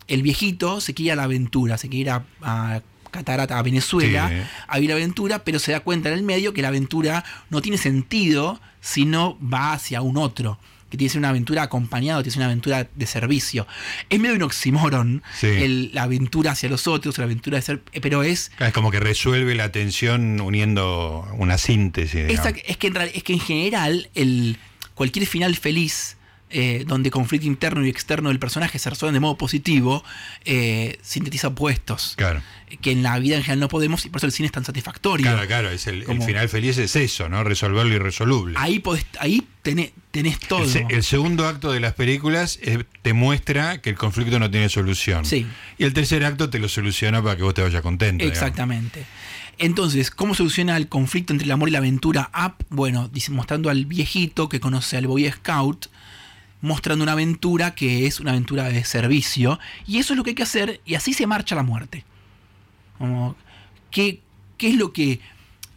[0.08, 3.62] el viejito se quiere ir a la aventura, se quiere ir a, a Catarata, a
[3.62, 4.36] Venezuela, Sí.
[4.68, 7.60] a vivir la aventura, pero se da cuenta en el medio que la aventura no
[7.60, 10.58] tiene sentido si no va hacia un otro.
[10.90, 13.66] Que tiene que ser una aventura acompañada, tiene que ser una aventura de servicio.
[14.08, 15.46] Es medio un oxímoron Sí.
[15.46, 17.82] el- la aventura hacia los otros, la aventura de ser.
[18.02, 18.50] Pero es.
[18.58, 22.28] Es como que resuelve la tensión uniendo una síntesis.
[22.28, 24.58] esa- es, que en, es que en general el,
[24.94, 26.16] cualquier final feliz
[26.52, 30.02] eh, donde conflicto interno y externo del personaje se resuelven de modo positivo,
[30.44, 32.14] eh, sintetiza opuestos.
[32.16, 32.42] Claro.
[32.80, 34.64] Que en la vida en general no podemos y por eso el cine es tan
[34.64, 35.24] satisfactorio.
[35.26, 37.42] Claro, claro, es el, final feliz es eso, ¿no?
[37.44, 38.54] Resolver lo irresoluble.
[38.58, 40.62] Ahí, podés- ahí tenés, tenés todo.
[40.62, 44.50] El, se- el segundo acto de las películas eh, te muestra que el conflicto no
[44.50, 45.24] tiene solución.
[45.24, 45.46] Sí.
[45.78, 48.24] Y el tercer acto te lo soluciona para que vos te vayas contento.
[48.24, 48.38] digamos.
[48.40, 49.04] Exactamente.
[49.58, 52.30] Entonces, ¿cómo soluciona el conflicto entre el amor y la aventura?
[52.34, 55.86] Up, bueno, dice, mostrando al viejito que conoce al Boy Scout,
[56.62, 60.34] mostrando una aventura que es una aventura de servicio, y eso es lo que hay
[60.36, 62.04] que hacer, y así se marcha la muerte.
[63.00, 63.34] Como,
[63.90, 64.20] ¿qué,
[64.58, 65.20] qué es lo que,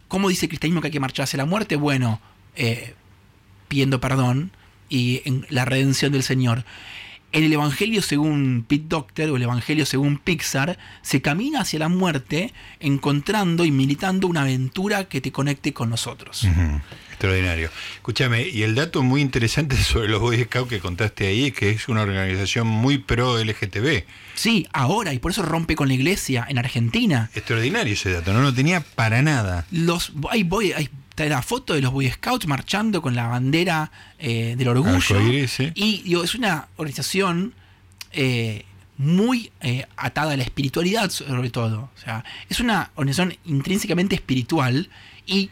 [0.10, 1.78] cómo dice el cristianismo que hay que marchar hacia la muerte?
[1.78, 2.20] Bueno,
[2.58, 2.96] eh,
[3.70, 4.52] pidiendo perdón
[4.90, 6.66] y en la redención del Señor.
[7.34, 11.90] En el Evangelio según Pete Docter o el Evangelio según Pixar, se camina hacia la
[11.90, 16.48] muerte encontrando y militando una aventura que te conecte con nosotros.
[17.10, 17.72] Extraordinario.
[17.96, 21.72] Escúchame, y el dato muy interesante sobre los Boy Scouts que contaste ahí es que
[21.72, 24.04] es una organización muy pro LGTB.
[24.36, 27.32] Sí, ahora, y por eso rompe con la iglesia en Argentina.
[27.34, 29.66] Extraordinario ese dato, no lo tenía para nada.
[29.72, 33.92] Los, hay, boy, hay está la foto de los Boy Scouts marchando con la bandera
[34.18, 35.22] eh, del orgullo.
[35.76, 37.54] Y digo, es una organización
[38.12, 38.66] eh,
[38.98, 41.92] muy eh, atada a la espiritualidad, sobre todo.
[41.96, 44.90] O sea, es una organización intrínsecamente espiritual
[45.28, 45.52] y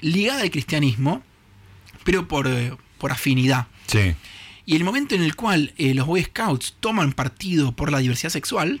[0.00, 1.22] ligada al cristianismo,
[2.02, 2.48] pero por,
[2.96, 3.66] por afinidad.
[3.88, 4.14] Sí.
[4.64, 8.80] Y el momento en el cual los Boy Scouts toman partido por la diversidad sexual,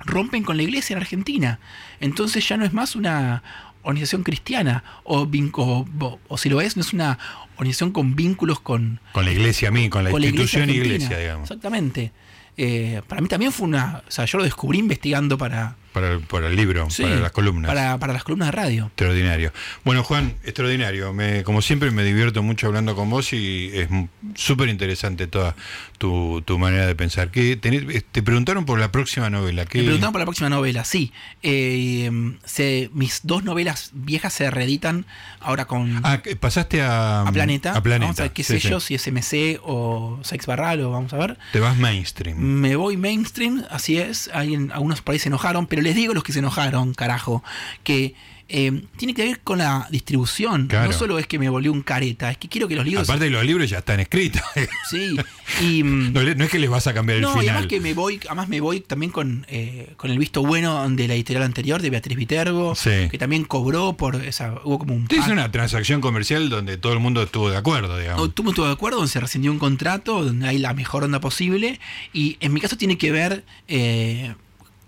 [0.00, 1.60] rompen con la iglesia en Argentina.
[2.00, 3.42] Entonces ya no es más una
[3.82, 7.18] organización cristiana, o, o, o- o si lo es, no es una
[7.56, 10.94] organización con vínculos con, Con la iglesia a mí, con la con la institución iglesia
[10.94, 11.50] iglesia, digamos.
[11.50, 12.12] Exactamente.
[12.56, 14.02] Eh, para mí también fue una.
[14.06, 17.32] O sea, yo lo descubrí investigando para, para el, para el libro, Sí, para las
[17.32, 17.68] columnas.
[17.70, 18.86] Para, para las columnas de radio.
[18.86, 19.52] Extraordinario.
[19.84, 21.14] Bueno, Juan, extraordinario.
[21.14, 23.88] Me, como siempre me divierto mucho hablando con vos y es
[24.34, 25.54] súper interesante toda
[26.00, 27.30] tu, tu manera de pensar.
[27.30, 29.66] ¿Qué tenés- te preguntaron por la próxima novela.
[29.66, 31.12] ¿Qué, Me preguntaban por la próxima novela, sí.
[31.42, 32.10] Eh,
[32.46, 35.04] se- mis dos novelas viejas se reeditan
[35.40, 37.76] ahora con Ah, pasaste a, a Planeta.
[37.76, 38.06] A Planeta.
[38.06, 38.70] Vamos a ver qué Sí, sé sí.
[38.70, 41.36] yo, si es MC o Sex Barral o vamos a ver.
[41.52, 42.38] Te vas mainstream.
[42.38, 44.30] Me voy mainstream, así es.
[44.32, 47.44] Alguien, algunos por ahí se enojaron, pero les digo a los que se enojaron, carajo,
[47.84, 48.14] que
[48.50, 50.66] eh, tiene que ver con la distribución.
[50.66, 50.90] Claro.
[50.90, 53.08] No solo es que me volvió un careta, es que quiero que los libros.
[53.08, 54.42] Aparte los libros ya están escritos.
[54.90, 55.16] Sí.
[55.62, 55.82] Y.
[55.84, 57.48] mm, no, es que les vas a cambiar el No, y final.
[57.56, 61.08] además que me voy, además me voy también con, eh, con el visto bueno de
[61.08, 63.08] la editorial anterior, de Beatriz Viterbo, Sí.
[63.10, 66.98] que también cobró por esa, hubo como un Es una transacción comercial donde todo el
[66.98, 68.20] mundo estuvo de acuerdo, digamos.
[68.20, 71.20] No, Tuvo todo de acuerdo, donde se rescindió un contrato, donde hay la mejor onda
[71.20, 71.78] posible.
[72.12, 74.34] Y en mi caso tiene que ver eh,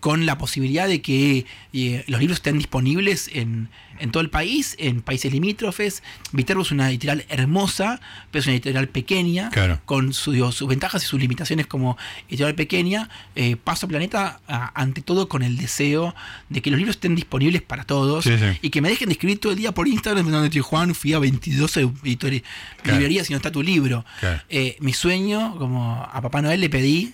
[0.03, 3.69] con la posibilidad de que eh, los libros estén disponibles en,
[4.01, 6.03] en todo el país, en países limítrofes.
[6.33, 8.01] Viterbo es una editorial hermosa,
[8.33, 9.81] pero es una editorial pequeña, Claro.
[9.85, 11.97] con su- digo, sus ventajas y sus limitaciones como
[12.29, 13.11] editorial pequeña.
[13.37, 16.17] Eh, paso Planeta, a- ante todo, con el deseo
[16.49, 18.59] de que los libros estén disponibles para todos Sí, sí.
[18.61, 21.13] y que me dejen de escribir todo el día por Instagram, donde tío Juan, fui
[21.13, 22.43] a 22 editores,
[22.83, 22.99] Claro.
[22.99, 24.05] librerías y no está tu libro.
[24.19, 24.43] Claro.
[24.49, 27.13] Eh, mi sueño, como a Papá Noel le pedí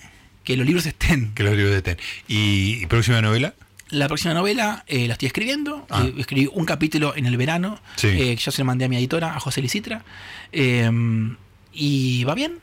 [0.48, 1.32] que los libros estén.
[1.34, 1.98] Que los libros estén.
[2.26, 3.54] ¿Y, y próxima novela?
[3.90, 5.86] La próxima novela eh, la estoy escribiendo.
[5.90, 6.04] Ah.
[6.06, 7.80] Eh, escribí un capítulo en el verano.
[7.96, 8.08] Sí.
[8.08, 10.04] eh, yo se lo mandé a mi editora, a José Licitra.
[10.52, 10.90] Eh,
[11.72, 12.58] y va bien.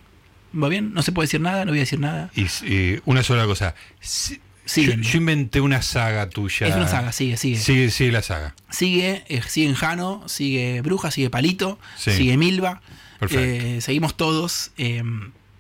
[0.62, 0.94] Va bien.
[0.94, 2.30] No se puede decir nada, no voy a decir nada.
[2.36, 3.76] Y, y una sola cosa.
[4.00, 6.68] Si- yo, yo inventé una saga tuya.
[6.68, 7.58] Es una saga, sigue, sigue.
[7.60, 8.56] Sigue, sigue la saga.
[8.72, 12.12] Sigue, eh, sigue Enjano, sigue Bruja, sigue Palito, Sí.
[12.14, 12.82] sigue Milva.
[13.20, 13.44] Perfecto.
[13.46, 15.04] Eh, seguimos todos, eh,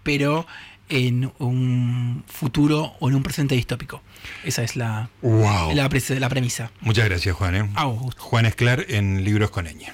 [0.01, 0.47] pero
[0.89, 4.01] en un futuro o en un presente distópico.
[4.43, 5.73] Esa es la, ¡Wow!
[5.73, 6.71] la, pre- la premisa.
[6.81, 7.55] Muchas gracias, Juan.
[7.55, 7.69] ¿eh?
[7.75, 8.21] A vos, Gusto.
[8.23, 9.91] Juan Esclar en Libros con Ñ.